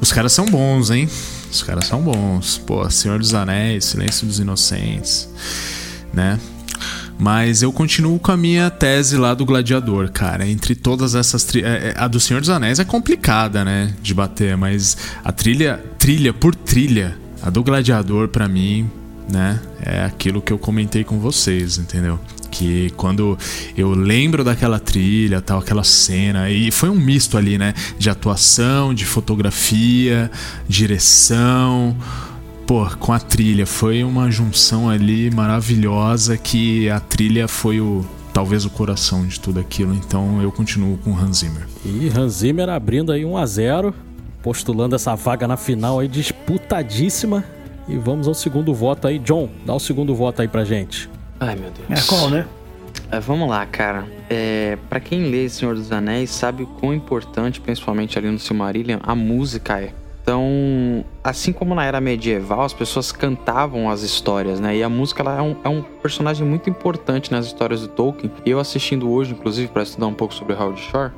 [0.00, 1.08] os caras são bons, hein?
[1.50, 2.56] Os caras são bons.
[2.56, 5.28] Pô, Senhor dos Anéis, Silêncio dos Inocentes,
[6.12, 6.38] né?
[7.20, 10.48] Mas eu continuo com a minha tese lá do Gladiador, cara.
[10.48, 11.44] Entre todas essas.
[11.44, 11.62] Tri...
[11.62, 13.92] é, é, A do Senhor dos Anéis é complicada, né?
[14.00, 18.90] De bater, mas a trilha, trilha por trilha, a do Gladiador, pra mim,
[19.30, 19.60] né?
[19.82, 22.18] É aquilo que eu comentei com vocês, entendeu?
[22.50, 23.36] Que quando
[23.76, 27.74] eu lembro daquela trilha, tal, aquela cena, e foi um misto ali, né?
[27.98, 30.30] De atuação, de fotografia,
[30.66, 31.94] direção
[32.70, 33.66] pô, com a trilha.
[33.66, 39.58] Foi uma junção ali maravilhosa que a trilha foi o talvez o coração de tudo
[39.58, 39.92] aquilo.
[39.92, 41.66] Então eu continuo com Hans Zimmer.
[41.84, 43.92] E Hans Zimmer abrindo aí 1 a 0
[44.40, 47.44] postulando essa vaga na final aí disputadíssima.
[47.88, 49.18] E vamos ao segundo voto aí.
[49.18, 51.10] John, dá o segundo voto aí pra gente.
[51.40, 52.00] Ai, meu Deus.
[52.00, 52.46] É qual, né?
[53.10, 54.06] É, vamos lá, cara.
[54.28, 59.00] É, para quem lê Senhor dos Anéis, sabe o quão importante, principalmente ali no Silmarillion,
[59.02, 59.92] a música é.
[60.30, 64.76] Então, assim como na era medieval, as pessoas cantavam as histórias, né?
[64.76, 68.30] E a música ela é, um, é um personagem muito importante nas histórias do Tolkien.
[68.46, 71.10] E eu assistindo hoje, inclusive, para estudar um pouco sobre Howard Shore,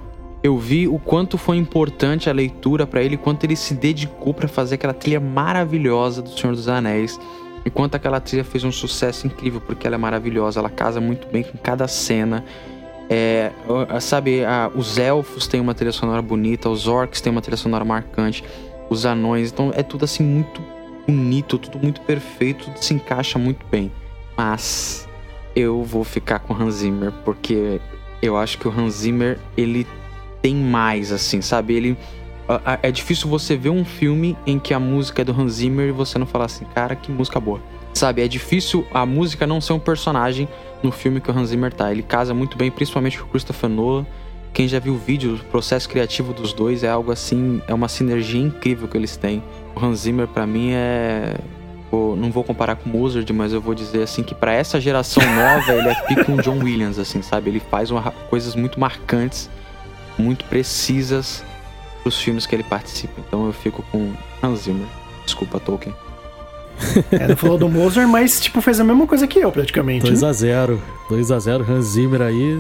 [0.43, 4.49] eu vi o quanto foi importante a leitura para ele, quanto ele se dedicou para
[4.49, 7.21] fazer aquela trilha maravilhosa do Senhor dos Anéis.
[7.67, 11.29] E quanto aquela trilha fez um sucesso incrível, porque ela é maravilhosa, ela casa muito
[11.29, 12.43] bem com cada cena.
[13.11, 13.53] É,
[14.01, 17.85] sabe, a, os elfos têm uma trilha sonora bonita, os orcs têm uma trilha sonora
[17.85, 18.43] marcante,
[18.93, 20.63] os anões, então é tudo assim muito
[21.07, 23.91] bonito, tudo muito perfeito, tudo se encaixa muito bem.
[24.37, 25.09] Mas
[25.55, 27.81] eu vou ficar com Hans Zimmer, porque
[28.23, 29.87] eu acho que o Hans Zimmer, ele
[30.41, 31.75] tem mais, assim, sabe?
[31.75, 31.99] Ele.
[32.83, 35.93] É difícil você ver um filme em que a música é do Hans Zimmer e
[35.93, 37.61] você não falar assim, cara, que música boa.
[37.95, 40.49] Sabe, é difícil a música não ser um personagem
[40.83, 41.91] no filme que o Hans Zimmer tá.
[41.93, 44.07] Ele casa muito bem, principalmente com o Christopher Nolan.
[44.53, 47.89] Quem já viu o vídeo, o processo criativo dos dois é algo assim, é uma
[47.89, 49.43] sinergia incrível que eles têm.
[49.75, 51.37] O Hans Zimmer para mim é
[51.93, 54.81] Pô, não vou comparar com o Mozart, mas eu vou dizer assim que para essa
[54.81, 57.51] geração nova ele é pique um John Williams assim, sabe?
[57.51, 59.51] Ele faz uma, coisas muito marcantes,
[60.17, 61.45] muito precisas
[62.03, 63.21] pros filmes que ele participa.
[63.21, 64.87] Então eu fico com Hans Zimmer.
[65.27, 65.95] Desculpa, Tolkien.
[67.13, 70.11] É, não falou do Mozart, mas tipo fez a mesma coisa que eu praticamente.
[70.11, 70.17] né?
[70.17, 70.79] 2x0.
[71.11, 72.59] 2x0, Hans Zimmer aí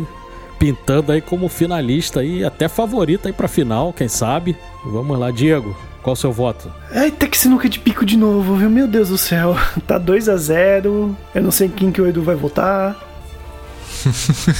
[0.62, 4.56] pintando aí como finalista aí, até favorito aí pra final, quem sabe.
[4.84, 5.76] Vamos lá, Diego.
[6.00, 6.72] Qual o seu voto?
[6.92, 8.70] Eita, que sinuca de pico de novo, viu?
[8.70, 9.56] Meu Deus do céu.
[9.88, 12.96] Tá 2 a 0 Eu não sei quem que o Edu vai votar.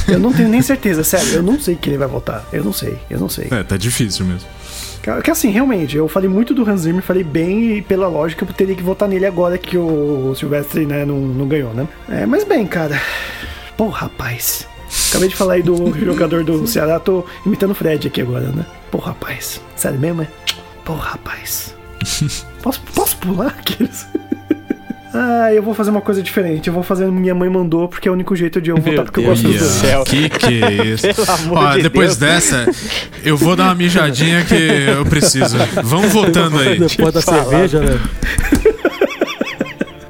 [0.09, 1.35] eu não tenho nem certeza, sério.
[1.35, 2.45] Eu não sei quem ele vai votar.
[2.53, 3.47] Eu não sei, eu não sei.
[3.53, 4.49] É, tá difícil mesmo.
[5.23, 8.53] Que assim, realmente, eu falei muito do Hans Zimmer, falei bem e pela lógica eu
[8.53, 11.87] teria que votar nele agora que o Silvestre, né, não, não ganhou, né?
[12.09, 13.01] É, mas bem, cara.
[13.77, 14.67] Pô, rapaz.
[15.11, 18.65] Acabei de falar aí do jogador do Ceará, tô imitando o Fred aqui agora, né?
[18.91, 19.61] Pô, rapaz.
[19.77, 20.27] Sério mesmo, é?
[20.85, 21.75] Pô, rapaz.
[22.63, 24.07] Posso, posso pular aqueles?
[25.15, 26.69] Ah, eu vou fazer uma coisa diferente.
[26.69, 29.21] Eu vou fazer minha mãe mandou, porque é o único jeito de eu votar porque
[29.21, 30.09] eu gosto dos dois.
[30.09, 31.07] Que que é isso?
[31.15, 32.33] Pelo amor Ó, de depois Deus.
[32.33, 32.67] dessa,
[33.23, 35.59] eu vou dar uma mijadinha que eu preciso.
[35.85, 36.79] Vão votando aí.
[36.79, 37.45] Depois da falar.
[37.45, 38.01] cerveja, né?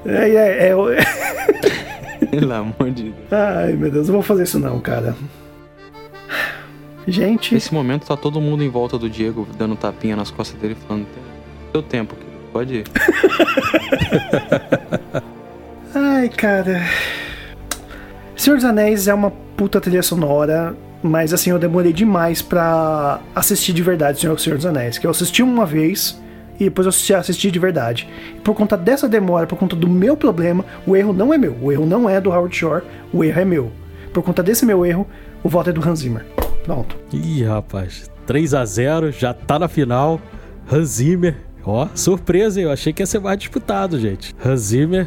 [0.07, 1.21] É, é, é, é.
[2.33, 3.14] Pelo amor de Deus.
[3.30, 5.14] Ai, meu Deus, eu vou fazer isso não, cara.
[7.07, 10.74] Gente, Nesse momento tá todo mundo em volta do Diego, dando tapinha nas costas dele,
[10.89, 11.07] falando:
[11.70, 12.16] Seu tempo,
[12.53, 12.85] pode ir.
[15.95, 16.80] ai, cara.
[18.35, 23.74] Senhor dos Anéis é uma puta trilha sonora, mas assim, eu demorei demais pra assistir
[23.74, 24.97] de verdade Senhor, Senhor dos Anéis.
[24.97, 26.18] Que eu assisti uma vez
[26.61, 28.09] e depois eu assisti, de verdade.
[28.44, 31.57] Por conta dessa demora, por conta do meu problema, o erro não é meu.
[31.61, 32.82] O erro não é do Howard Shore,
[33.12, 33.72] o erro é meu.
[34.12, 35.07] Por conta desse meu erro,
[35.42, 36.24] o voto é do Hans Zimmer.
[36.64, 36.96] Pronto.
[37.12, 38.11] Ih, rapaz.
[38.26, 40.20] 3x0, já tá na final.
[40.70, 41.36] Hans Zimmer.
[41.64, 42.66] Ó, surpresa, hein?
[42.66, 44.34] Eu achei que ia ser mais disputado, gente.
[44.44, 45.07] Hans Zimmer.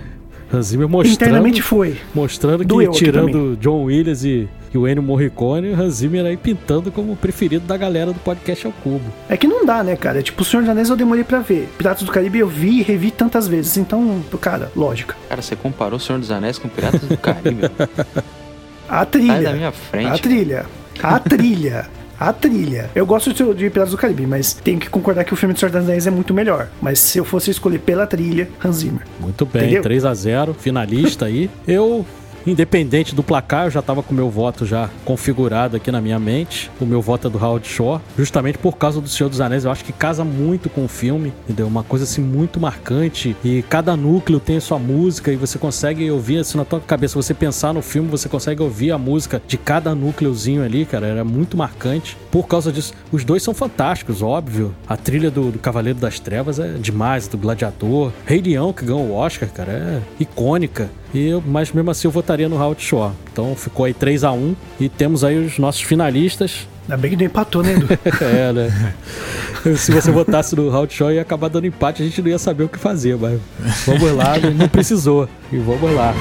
[0.54, 1.98] Hans Zimmer mostrando, Internamente foi.
[2.14, 6.36] mostrando que Doeu tirando John Williams e, e o Ennio Morricone, o Hans Zimmer aí
[6.38, 9.06] pintando como o preferido da galera do podcast ao cubo.
[9.30, 10.22] É que não dá, né, cara?
[10.22, 11.70] Tipo, o Senhor dos Anéis eu demorei pra ver.
[11.78, 13.78] Piratas do Caribe eu vi e revi tantas vezes.
[13.78, 15.16] Então, cara, lógica.
[15.30, 17.70] Cara, você comparou o Senhor dos Anéis com Piratas do Caribe?
[18.88, 19.42] A Sai trilha.
[19.42, 20.08] da minha frente.
[20.08, 20.66] A trilha.
[21.02, 21.86] A trilha.
[22.20, 22.90] A trilha.
[22.96, 25.60] Eu gosto de, de Piratas do Caribe, mas tenho que concordar que o filme de
[25.60, 26.70] Senhor dos Anéis é muito melhor.
[26.82, 29.02] Mas se eu fosse escolher pela trilha, Hans Zimmer.
[29.20, 29.84] Muito bem, Entendeu?
[29.84, 31.50] 3x0, finalista aí.
[31.68, 32.06] Eu
[32.46, 36.20] independente do placar, eu já tava com o meu voto já configurado aqui na minha
[36.20, 36.70] mente.
[36.80, 39.66] O meu voto é do Howard Shore, justamente por causa do Senhor dos Anéis.
[39.66, 41.68] Eu acho que casa muito com o filme, entendeu?
[41.68, 43.36] Uma coisa assim muito marcante.
[43.44, 47.16] E cada núcleo tem a sua música e você consegue ouvir assim na tua cabeça.
[47.16, 51.08] Você pensar no filme, você consegue ouvir a música de cada núcleozinho ali, cara.
[51.08, 52.18] Era muito marcante.
[52.32, 54.74] Por causa disso, os dois são fantásticos, óbvio.
[54.88, 58.12] A trilha do, do Cavaleiro das Trevas é demais, do Gladiador.
[58.26, 60.90] Rei Leão, que ganhou o Oscar, cara, é icônica.
[61.16, 63.14] E mas mesmo assim eu votaria no Howard Shore.
[63.32, 66.68] Então ficou aí 3 a 1 e temos aí os nossos finalistas.
[66.84, 67.88] Ainda bem que não empatou, né, Edu?
[68.22, 68.94] é, né?
[69.78, 72.66] Se você votasse no Howard Shore ia acabar dando empate, a gente não ia saber
[72.66, 73.40] o que fazer, mas
[73.86, 75.28] vamos lá, não precisou.
[75.52, 76.14] E vamos lá.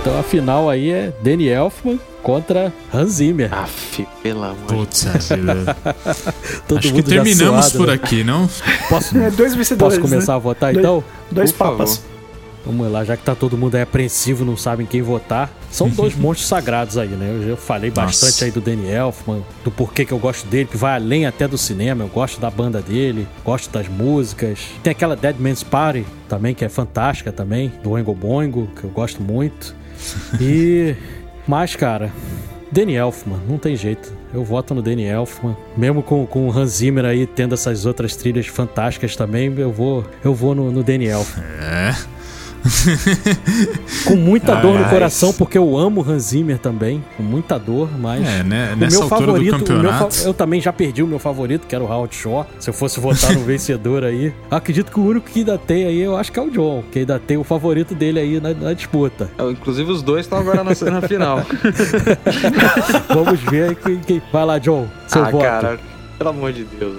[0.00, 3.52] Então a final aí é Danny Elfman contra Hans Zimmer.
[3.52, 5.10] Aff, pelo amor de Putz, é,
[6.78, 7.94] Acho que terminamos suado, por né?
[7.94, 8.48] aqui, não?
[8.88, 9.98] Posso, É, dois vencedores.
[9.98, 10.36] posso começar né?
[10.36, 11.04] a votar Dois- então?
[11.30, 12.02] Dois Por papas.
[12.66, 15.50] Vamos lá, já que tá todo mundo aí apreensivo, não sabem quem votar.
[15.70, 17.30] São dois monstros sagrados aí, né?
[17.40, 18.44] Eu já falei bastante Nossa.
[18.44, 21.56] aí do Danny Elfman, do porquê que eu gosto dele, que vai além até do
[21.56, 22.04] cinema.
[22.04, 24.58] Eu gosto da banda dele, gosto das músicas.
[24.82, 28.90] Tem aquela Dead Man's Party também, que é fantástica também, do Oingo Boingo, que eu
[28.90, 29.74] gosto muito.
[30.40, 30.94] E...
[31.46, 32.12] Mas, cara,
[32.70, 34.12] Danny Elfman, não tem jeito.
[34.32, 35.56] Eu voto no Danny Elfman.
[35.76, 40.04] Mesmo com, com o Hans Zimmer aí tendo essas outras trilhas fantásticas também, eu vou,
[40.22, 41.44] eu vou no, no Danny Elfman.
[41.44, 42.17] É.
[44.06, 44.90] Com muita Ai, dor no ai.
[44.90, 47.02] coração, porque eu amo Hans Zimmer também.
[47.16, 48.26] Com muita dor, mas.
[48.26, 48.72] É, né?
[48.72, 49.92] O Nessa meu favorito, do o meu
[50.24, 52.46] eu também já perdi o meu favorito, que era o Howard Shaw.
[52.58, 56.00] Se eu fosse votar no vencedor aí, acredito que o único que ainda tem aí,
[56.00, 58.72] eu acho que é o John, que ainda tem o favorito dele aí na, na
[58.72, 59.30] disputa.
[59.36, 59.52] Deus.
[59.52, 61.42] Inclusive os dois estão agora na, na final.
[63.08, 65.44] Vamos ver aí quem, quem- Vai lá, John, seu ah, voto.
[65.44, 65.78] cara,
[66.18, 66.96] pelo amor de Deus.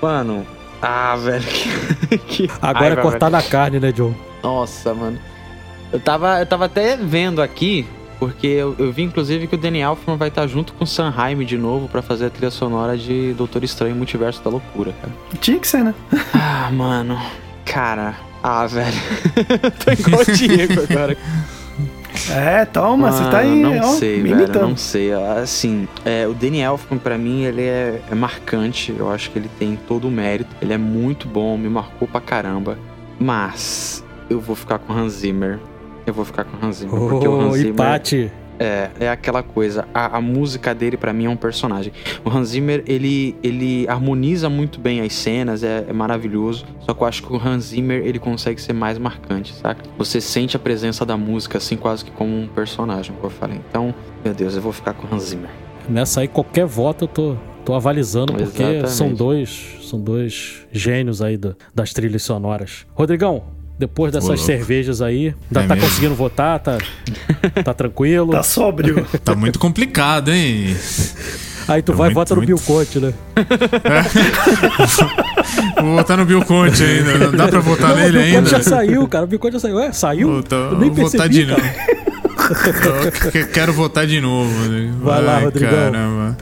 [0.00, 0.46] Mano,
[0.82, 1.44] ah, velho.
[2.28, 4.14] que- Agora é raiva, cortar na carne, né, John?
[4.42, 5.18] Nossa, mano.
[5.92, 7.86] Eu tava, eu tava até vendo aqui,
[8.18, 11.44] porque eu, eu vi inclusive que o Danny Elfman vai estar junto com o Sanheim
[11.44, 15.12] de novo pra fazer a trilha sonora de Doutor Estranho Multiverso da Loucura, cara.
[15.40, 15.94] Tinha que ser, né?
[16.32, 17.20] Ah, mano.
[17.64, 18.14] Cara.
[18.42, 18.94] Ah, velho.
[19.84, 21.16] Tô igual o Diego agora.
[22.30, 24.68] É, toma, você tá aí, Mano, não ó, sei, me velho, imitando.
[24.68, 25.12] não sei.
[25.12, 28.94] Assim, é, o Danny Elfman, pra mim, ele é, é marcante.
[28.96, 30.54] Eu acho que ele tem todo o mérito.
[30.60, 32.78] Ele é muito bom, me marcou pra caramba.
[33.18, 35.58] Mas eu vou ficar com o Hans Zimmer.
[36.06, 36.98] Eu vou ficar com o Hans Zimmer.
[36.98, 38.32] porque o Oh, Hans Zimmer empate.
[38.60, 39.88] É, é aquela coisa.
[39.94, 41.92] A, a música dele, pra mim, é um personagem.
[42.24, 46.66] O Hans Zimmer, ele, ele harmoniza muito bem as cenas, é, é maravilhoso.
[46.80, 49.82] Só que eu acho que o Hans Zimmer, ele consegue ser mais marcante, saca?
[49.96, 53.58] Você sente a presença da música, assim, quase que como um personagem, como eu falei.
[53.68, 53.94] Então,
[54.24, 55.48] meu Deus, eu vou ficar com o Hans Zimmer.
[55.88, 58.90] Nessa aí, qualquer voto eu tô, tô avalizando, porque Exatamente.
[58.90, 62.86] são dois, são dois gênios aí do- das trilhas sonoras.
[62.94, 63.42] Rodrigão,
[63.80, 65.88] depois dessas cervejas aí, ainda É tá mesmo?
[65.88, 66.58] conseguindo votar?
[66.60, 66.78] Tá,
[67.64, 68.30] tá tranquilo?
[68.32, 69.06] Tá sóbrio.
[69.24, 70.76] Tá muito complicado, hein?
[71.66, 72.48] Aí tu É vai e muito, vota no muito.
[72.48, 73.12] Bill Conte, né?
[75.80, 77.18] Vou votar no Bill Conte ainda.
[77.18, 78.50] Não dá pra votar Não, o nele Bill Conte ainda?
[78.50, 79.24] já saiu, cara.
[79.24, 79.80] O Bill Conte já saiu.
[79.80, 80.28] É, saiu?
[80.32, 81.62] Vou, tá- Eu nem vou votar percebi, de cara.
[81.62, 82.10] novo.
[83.24, 84.52] Eu que- quero votar de novo.
[84.68, 84.92] né?
[85.00, 85.70] Vai lá, Ai, Rodrigão.
[85.92, 86.36] Caramba.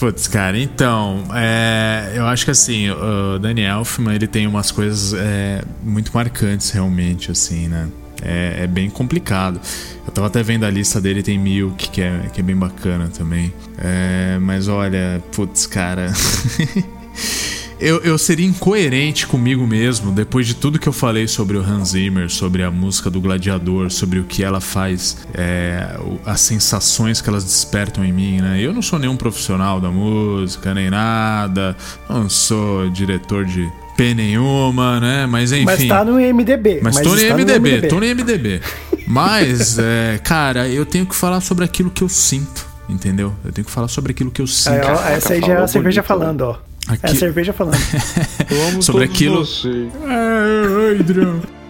[0.00, 5.12] Putz, cara, então, é, eu acho que assim, o Danny Elfman, ele tem umas coisas
[5.12, 7.86] é, muito marcantes realmente, assim, né?
[8.22, 9.60] É, é bem complicado.
[10.06, 13.08] Eu tava até vendo a lista dele, tem Milk, que é, que é bem bacana
[13.08, 13.52] também.
[13.76, 16.10] É, mas olha, putz, cara.
[17.80, 21.90] Eu, eu seria incoerente comigo mesmo depois de tudo que eu falei sobre o Hans
[21.90, 27.28] Zimmer, sobre a música do Gladiador, sobre o que ela faz, é, as sensações que
[27.30, 28.60] elas despertam em mim, né?
[28.60, 31.74] Eu não sou nenhum profissional da música, nem nada,
[32.06, 33.66] não sou diretor de
[33.96, 35.26] P nenhuma, né?
[35.26, 35.64] Mas enfim.
[35.64, 36.80] Mas tá no MDB.
[36.82, 38.60] Mas, tô no MDB, tô no MDB.
[39.06, 43.32] Mas, é, cara, eu tenho que falar sobre aquilo que eu sinto, entendeu?
[43.42, 44.86] Eu tenho que falar sobre aquilo que eu sinto.
[44.86, 46.69] Essa aí já é a cerveja falando, ó.
[46.88, 47.76] É a Aqui- cerveja falando.
[48.50, 49.92] Eu amo Sobre todos aquilo- vocês.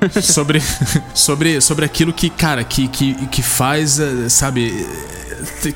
[0.25, 0.63] sobre,
[1.15, 4.01] sobre, sobre aquilo que, cara, que, que, que faz,
[4.31, 4.87] sabe,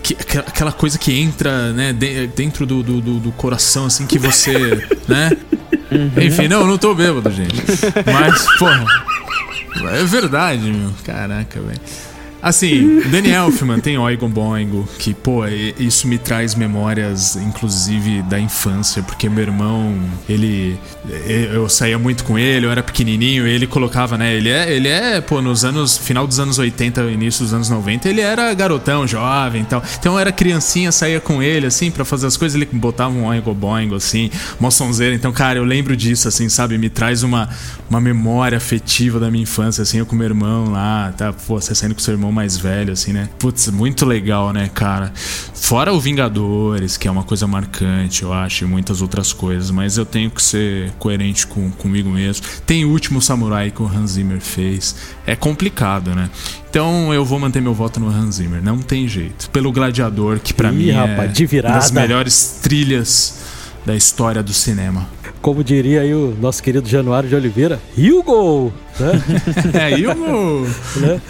[0.02, 4.18] que- aquela- coisa que entra, né, de- dentro do, do, do- do coração, assim, que
[4.18, 4.52] você,
[5.06, 5.30] né?
[6.24, 7.54] Enfim, não, eu não tô bêbado, gente.
[8.10, 8.84] Mas, porra,
[9.92, 10.90] é verdade, meu.
[11.04, 11.80] Caraca, velho.
[12.44, 18.38] Assim, Daniel Elfman tem Oigo Boingo, que, pô, e- isso me traz memórias, inclusive, da
[18.38, 19.94] infância, porque meu irmão,
[20.28, 20.78] ele.
[21.08, 24.34] e- Eu saía muito com ele, eu era pequenininho, ele colocava, né?
[24.34, 25.96] Ele é, ele é, pô, nos anos.
[25.96, 29.82] Final dos anos 80, início dos anos 90, ele era garotão, jovem e tal.
[29.98, 33.24] Então eu era criancinha, saía com ele, assim, pra fazer as coisas, ele botava um
[33.26, 34.30] Oigo Boingo, assim,
[34.60, 35.14] mó sonzeira.
[35.14, 36.76] Então, cara, eu lembro disso, assim, sabe?
[36.76, 37.48] Me traz uma,
[37.88, 41.32] uma memória afetiva da minha infância, assim, eu com meu irmão lá, tá?
[41.32, 43.28] Pô, você saindo com seu irmão mais velho, assim, né?
[43.38, 45.12] Putz, muito legal, né, cara?
[45.14, 49.96] Fora o Vingadores, que é uma coisa marcante, eu acho, e muitas outras coisas, mas
[49.96, 52.44] eu tenho que ser coerente com, comigo mesmo.
[52.66, 54.94] Tem o último Samurai que o Hans Zimmer fez.
[55.26, 56.28] É complicado, né?
[56.68, 59.48] Então eu vou manter meu voto no Hans Zimmer, não tem jeito.
[59.50, 61.74] Pelo Gladiador, que pra Ih, mim rapaz, é de virada.
[61.74, 63.38] uma das melhores trilhas
[63.84, 65.06] da história do cinema.
[65.40, 68.72] Como diria aí o nosso querido Januário de Oliveira, Hugo!
[68.98, 69.22] Né?
[69.74, 70.62] É, e o.
[70.96, 71.20] né?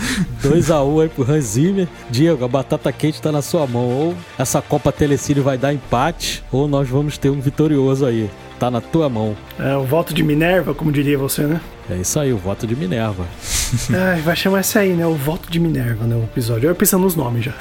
[0.42, 1.88] 2x1 aí pro Hans Zimmer.
[2.10, 3.88] Diego, a batata quente tá na sua mão.
[3.88, 8.30] Ou essa Copa Telecine vai dar empate, ou nós vamos ter um vitorioso aí.
[8.64, 9.36] Tá na tua mão.
[9.58, 11.60] É, o voto de Minerva, como diria você, né?
[11.90, 13.26] É isso aí, o voto de Minerva.
[13.92, 15.06] Ai, vai chamar esse aí, né?
[15.06, 16.16] O voto de Minerva, né?
[16.16, 16.66] O episódio.
[16.70, 17.52] Eu pensando nos nomes já.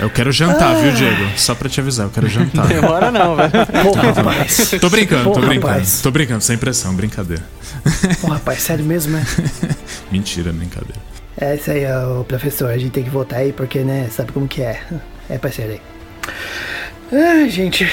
[0.00, 1.22] Eu quero jantar, viu, Diego?
[1.36, 2.66] Só pra te avisar, eu quero jantar.
[2.66, 3.50] Demora não, velho.
[3.84, 4.72] Pô, rapaz.
[4.80, 5.66] Tô brincando, tô Pô, brincando.
[5.68, 6.02] rapaz.
[6.02, 7.44] Tô brincando, sem pressão, brincadeira.
[8.20, 9.24] Pô, rapaz, sério mesmo, né?
[10.10, 11.00] Mentira, brincadeira.
[11.40, 12.68] É isso aí, ó, professor.
[12.68, 14.08] A gente tem que votar aí porque, né?
[14.10, 14.82] Sabe como que é.
[15.28, 15.80] É parceiro aí.
[17.12, 17.86] Ai, gente.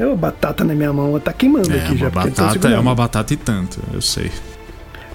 [0.00, 1.18] É batata na minha mão.
[1.20, 2.06] Tá queimando É, aqui já.
[2.06, 4.30] uma batata é uma batata e tanto, eu sei.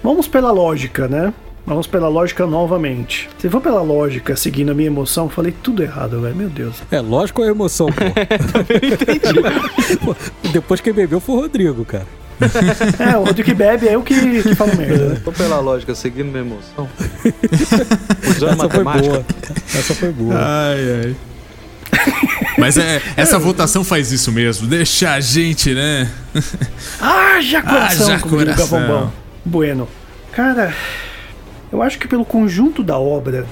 [0.04, 1.34] Vamos pela lógica, né?
[1.66, 3.28] Vamos pela lógica novamente.
[3.40, 6.36] Se for pela lógica, seguindo a minha emoção, falei tudo errado, velho.
[6.36, 6.76] Meu Deus.
[6.92, 8.06] É, lógico a emoção, pô.
[10.06, 10.16] Pô,
[10.52, 12.06] Depois quem bebeu foi o Rodrigo, cara.
[13.00, 15.22] É, o Rodrigo que bebe é eu que, que falo merda, né?
[15.24, 16.88] Tô pela lógica, seguindo minha emoção.
[18.30, 19.10] Usando Essa foi matemática.
[19.10, 19.26] boa.
[19.74, 20.36] Essa foi boa.
[20.36, 21.16] Ai, ai.
[22.58, 26.10] Mas é, essa votação faz isso mesmo, deixa a gente, né?
[27.00, 28.88] Haja coração, Haja como diria o coração.
[28.88, 29.12] Bom.
[29.44, 29.88] Bueno.
[30.32, 30.74] Cara,
[31.72, 33.46] eu acho que pelo conjunto da obra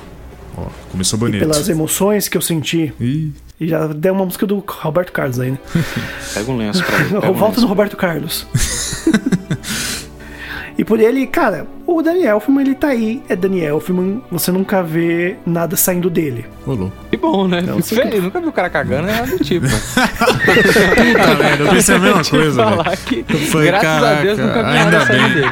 [0.58, 1.40] Ó, começou e bonito.
[1.40, 5.52] pelas emoções que eu senti, Ih, e já deu uma música do Roberto Carlos aí,
[5.52, 5.60] né?
[6.34, 7.14] Pega um lenço pra mim.
[7.24, 8.46] Eu um no Roberto Carlos.
[10.78, 13.22] E por ele, cara, o Daniel Elfman, ele tá aí.
[13.30, 16.46] É Daniel Elfman, você nunca vê nada saindo dele.
[16.66, 16.92] rolou.
[17.10, 17.62] Que bom, né?
[17.62, 18.24] Não, Fico feliz.
[18.24, 19.68] Nunca vi o cara cagando, é nada do tipo.
[19.68, 22.98] Puta merda, eu pensei a mesma coisa, velho.
[23.06, 25.48] que, Foi, graças a caraca, Deus, nunca vi nada saindo dele.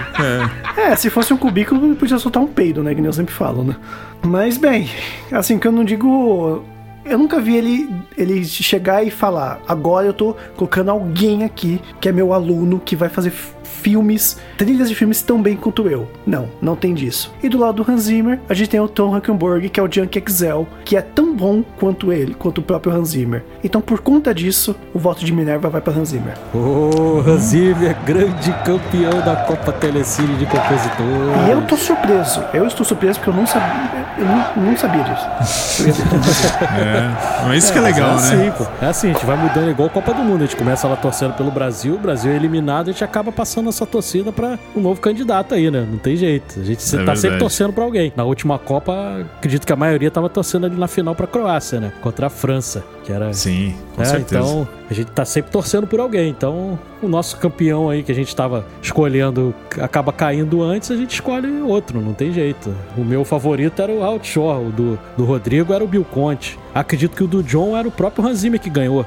[0.78, 0.92] É.
[0.92, 2.96] É, se fosse um cubículo, ele podia soltar um peido, né?
[2.96, 3.76] Que nem eu sempre falo, né?
[4.24, 4.90] Mas, bem,
[5.32, 6.64] assim, que eu não digo.
[7.04, 12.08] Eu nunca vi ele, ele chegar e falar: agora eu tô colocando alguém aqui que
[12.08, 13.34] é meu aluno que vai fazer
[13.82, 16.08] filmes, trilhas de filmes tão bem quanto eu.
[16.26, 17.34] Não, não tem disso.
[17.42, 19.92] E do lado do Hans Zimmer, a gente tem o Tom Hackenberg, que é o
[19.92, 23.44] Junk Excel, que é tão bom quanto ele, quanto o próprio Hans Zimmer.
[23.64, 26.34] Então, por conta disso, o voto de Minerva vai para Hans Zimmer.
[26.54, 31.06] Ô, Hans Zimmer, grande campeão da Copa Telecine de compositor.
[31.48, 32.44] E eu tô surpreso.
[32.54, 35.82] Eu estou surpreso porque eu não sabia, eu não, não sabia disso.
[35.82, 36.52] Eu ia tentar dizer.
[36.82, 38.54] É, mas isso que é legal, é assim, né?
[38.58, 38.66] pô.
[38.82, 40.44] É assim, a gente vai mudando igual a Copa do Mundo.
[40.44, 43.61] A gente começa lá torcendo pelo Brasil, o Brasil é eliminado, a gente acaba passando
[43.70, 45.88] essa torcida pra um novo candidato aí, né?
[45.89, 46.59] Não tem jeito.
[46.59, 47.20] A gente tá verdade.
[47.20, 48.12] sempre torcendo pra alguém.
[48.16, 51.91] Na última Copa, acredito que a maioria tava torcendo ali na final pra Croácia, né?
[52.01, 54.41] Contra a França, que era Sim, com é, certeza.
[54.41, 56.30] então a gente tá sempre torcendo por alguém.
[56.30, 61.14] Então, o nosso campeão aí que a gente tava escolhendo acaba caindo antes, a gente
[61.14, 62.74] escolhe outro, não tem jeito.
[62.97, 66.59] O meu favorito era o Outshore, o do, do Rodrigo era o Bill Conte.
[66.74, 69.05] Acredito que o do John era o próprio Hans Zimmer que ganhou,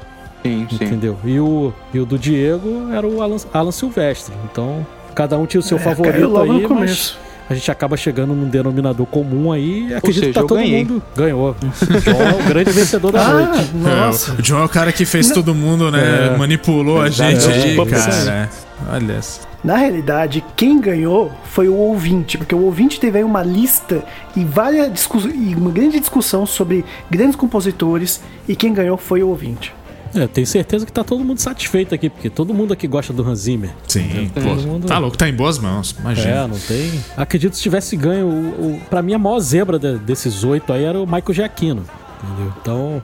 [0.49, 0.83] Sim, sim.
[0.85, 1.17] entendeu?
[1.23, 4.33] E o, e o do Diego era o Alan, Alan Silvestre.
[4.51, 7.17] Então, cada um tinha o seu É, favorito aí, mas
[7.49, 9.87] a gente acaba chegando num denominador comum aí.
[9.89, 10.83] e Acredito seja, que tá todo ganhei.
[10.83, 11.49] mundo ganhou.
[11.61, 13.49] O John é o grande vencedor da noite.
[13.83, 14.33] Ah, É, nossa.
[14.33, 16.31] o John é o cara que fez todo mundo, né?
[16.33, 16.37] É.
[16.37, 18.31] Manipulou a gente aí, cara.
[18.31, 18.49] É.
[18.93, 19.41] Olha essa.
[19.63, 24.03] Na realidade, quem ganhou foi o ouvinte, porque o ouvinte teve aí uma lista
[24.35, 25.25] e várias discuss...
[25.25, 29.73] e uma grande discussão sobre grandes compositores e quem ganhou foi o ouvinte.
[30.15, 33.27] É, tenho certeza que tá todo mundo satisfeito aqui, porque todo mundo aqui gosta do
[33.27, 33.71] Hans Zimmer.
[33.87, 36.47] Sim, Todo pô, mundo- tá louco, tá em boas mãos, É, imagina.
[36.47, 37.03] não tem.
[37.17, 40.71] Acredito que se tivesse ganho, o, o, pra mim a maior zebra de- desses oito
[40.71, 41.83] aí era o Michael Giacchino.
[42.23, 42.53] Entendeu?
[42.61, 43.03] Então,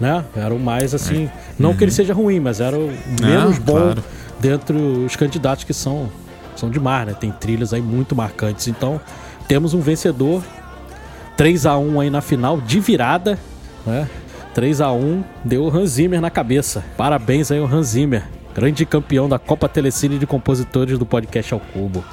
[0.00, 0.24] né?
[0.36, 1.30] Era o mais assim.
[1.58, 2.92] Não que ele seja ruim, mas era o
[3.22, 4.04] menos bom claro.
[4.40, 6.10] dentre os candidatos que são,
[6.56, 7.14] são demais, né?
[7.14, 8.66] Tem trilhas aí muito marcantes.
[8.68, 9.00] Então,
[9.46, 10.42] temos um vencedor.
[11.36, 13.38] 3 a 1 aí na final, de virada,
[13.86, 14.08] né?
[14.58, 16.84] 3 a 1 deu o Hans Zimmer na cabeça.
[16.96, 21.60] Parabéns aí ao Hans Zimmer, grande campeão da Copa Telecine de Compositores do podcast ao
[21.60, 22.04] Cubo.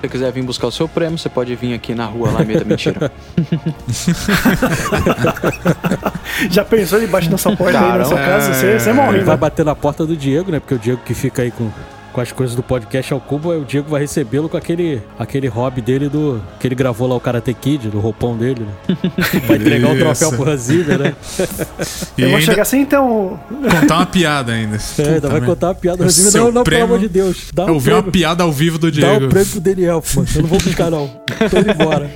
[0.00, 2.60] você quiser vir buscar o seu prêmio, você pode vir aqui na rua lá, meio
[2.60, 3.10] da mentira.
[6.48, 8.08] Já pensou ele bate na sua porta aí na Caramba.
[8.08, 8.54] sua casa?
[8.54, 9.40] Você, você morre, Ele vai né?
[9.40, 10.60] bater na porta do Diego, né?
[10.60, 11.68] Porque o Diego que fica aí com,
[12.20, 15.48] com as coisas do podcast ao cubo, aí o Diego vai recebê-lo com aquele, aquele
[15.48, 16.40] hobby dele do.
[16.58, 18.96] que ele gravou lá o Karate Kid, do roupão dele, né?
[19.48, 20.36] Vai entregar o troféu Isso.
[20.36, 21.14] pro Ranzibia, né?
[22.18, 23.40] E Eu vou chegar assim, então.
[23.80, 24.76] contar uma piada ainda.
[24.98, 27.46] É, ainda vai contar uma piada O seu Não, não, prêmio- pelo amor de Deus.
[27.54, 29.28] Dá Eu um vi uma piada ao vivo do dá um Diego.
[29.30, 30.28] prêmio pro Daniel, mano.
[30.34, 31.08] Eu não vou buscar, não.
[31.50, 32.10] Tô indo embora.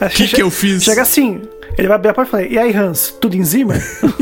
[0.00, 0.82] O que, que eu fiz?
[0.82, 1.42] Chega assim,
[1.78, 3.42] ele vai abrir a porta e falar: E aí, Hans, tudo em.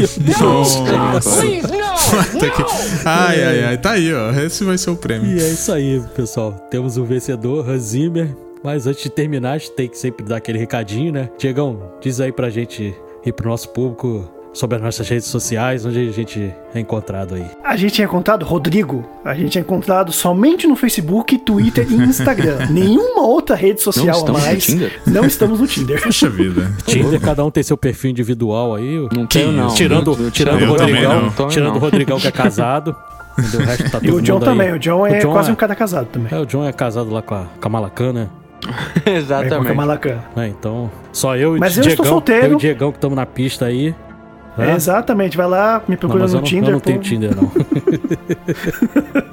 [2.33, 2.65] Puta que-
[3.05, 3.79] Ai, ai, ai.
[3.79, 4.31] Tá aí, ó.
[4.33, 5.29] Esse vai ser o prêmio.
[5.37, 6.53] E é isso aí, pessoal.
[6.71, 8.35] Temos o vencedor, Hans Zimmer.
[8.63, 11.31] Mas antes de terminar, a gente tem que sempre dar aquele recadinho, né?
[11.39, 12.95] Diegão, diz aí pra gente
[13.25, 17.47] e pro nosso público sobre as nossas redes sociais, onde a gente é encontrado aí.
[17.63, 19.09] A gente tinha encontrado Rodrigo.
[19.25, 22.67] A gente tinha encontrado somente no Facebook, Twitter e Instagram.
[22.71, 24.65] Nenhuma outra rede social a estamos no mais.
[24.65, 25.01] Tinder?
[25.07, 26.03] Não estamos no Tinder.
[26.03, 26.71] Puxa vida.
[26.85, 29.09] Tinder, cada um tem seu perfil individual aí.
[29.15, 29.69] Não tenho, não.
[29.69, 31.49] Tirando, Não- tirando Eu o Rodrigão, não.
[31.49, 31.77] Tirando não.
[31.77, 32.97] o Rodrigão que é casado.
[33.39, 34.69] O resto tá E o John também.
[34.69, 34.75] aí.
[34.75, 36.37] O John é O John quase é- um cara casado também.
[36.37, 38.29] É, o John é casado lá com a, com a Malacan, né?
[38.67, 39.67] É, com a Exatamente.
[39.69, 40.19] Kamalakan.
[40.37, 41.93] É, então, só eu e Mas o eu Diegão.
[41.93, 42.47] estou solteiro.
[42.47, 43.95] Eu e o Diegão que estamos na pista aí.
[44.57, 44.75] Né?
[44.75, 46.69] Exatamente, vai lá, me Não, procura mas no eu não, Tinder.
[46.69, 47.05] eu não tenho pô.
[47.05, 47.53] Tinder, não.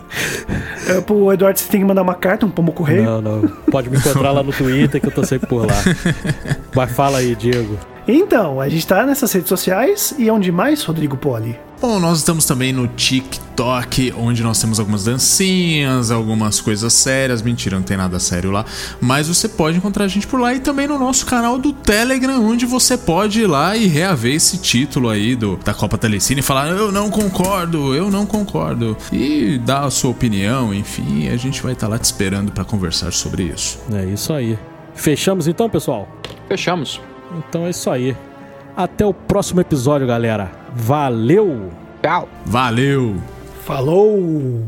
[0.87, 3.03] É, pro Eduardo você tem que mandar uma carta, um pombo correio.
[3.03, 3.41] Não, não.
[3.69, 5.75] Pode me encontrar lá no Twitter que eu tô sempre por lá.
[6.73, 7.77] Mas fala aí, Diego.
[8.07, 11.59] Então, a gente tá nessas redes sociais e onde mais, Rodrigo Poli?
[11.79, 17.41] Bom, nós estamos também no TikTok, onde nós temos algumas dancinhas, algumas coisas sérias.
[17.41, 18.65] Mentira, não tem nada sério lá.
[18.99, 22.43] Mas você pode encontrar a gente por lá e também no nosso canal do Telegram,
[22.43, 26.43] onde você pode ir lá e reaver esse título aí do, da Copa Telecine e
[26.43, 28.97] falar: Eu não concordo, eu não concordo.
[29.11, 31.27] E dar a sua opinião, enfim.
[31.27, 33.79] A gente vai estar lá te esperando para conversar sobre isso.
[33.93, 34.57] É isso aí.
[34.95, 36.07] Fechamos então, pessoal?
[36.47, 36.99] Fechamos.
[37.35, 38.15] Então é isso aí.
[38.75, 40.51] Até o próximo episódio, galera.
[40.73, 41.71] Valeu!
[42.01, 42.29] Tchau.
[42.45, 43.15] Valeu!
[43.65, 44.63] Falou!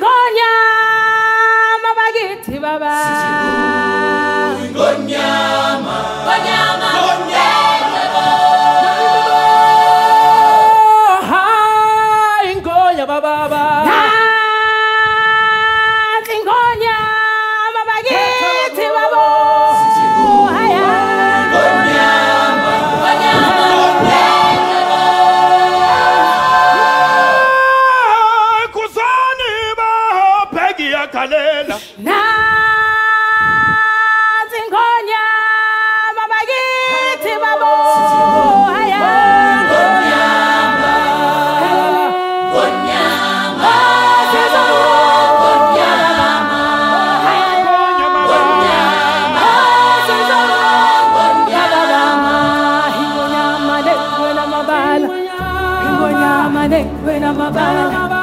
[0.00, 0.52] Ngonya
[1.82, 3.69] mabagiti baba
[57.04, 58.19] when I'm about.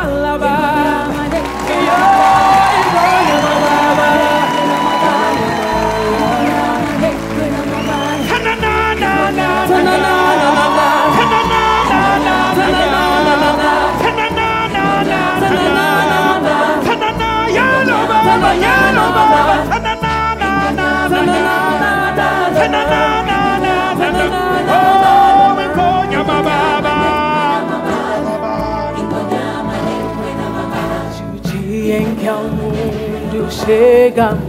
[33.68, 34.39] Chegamos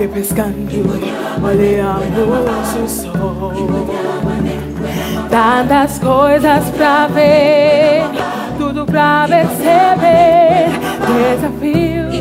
[0.00, 0.68] e pescando
[1.44, 3.52] olhamos o sol.
[5.30, 8.02] Tantas coisas pra ver,
[8.58, 10.70] tudo pra perceber,
[11.06, 12.16] desafios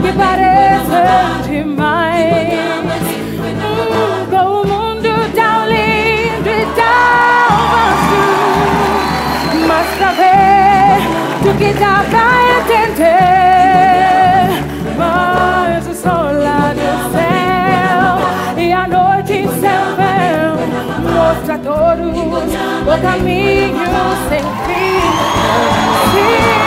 [0.00, 2.58] que parecem demais.
[4.30, 8.20] Com o mundo tão lindo e tão vasto
[9.68, 11.00] mas pra ver
[11.42, 12.49] do que dá pra
[21.30, 22.16] mostra a todos
[22.86, 23.76] o caminho
[24.28, 25.00] sem fim.
[26.12, 26.59] Cinto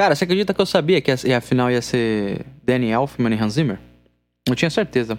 [0.00, 3.38] Cara, você acredita que eu sabia que a, a final ia ser Danny Elfman e
[3.38, 3.78] Hans Zimmer?
[4.48, 5.18] Eu tinha certeza.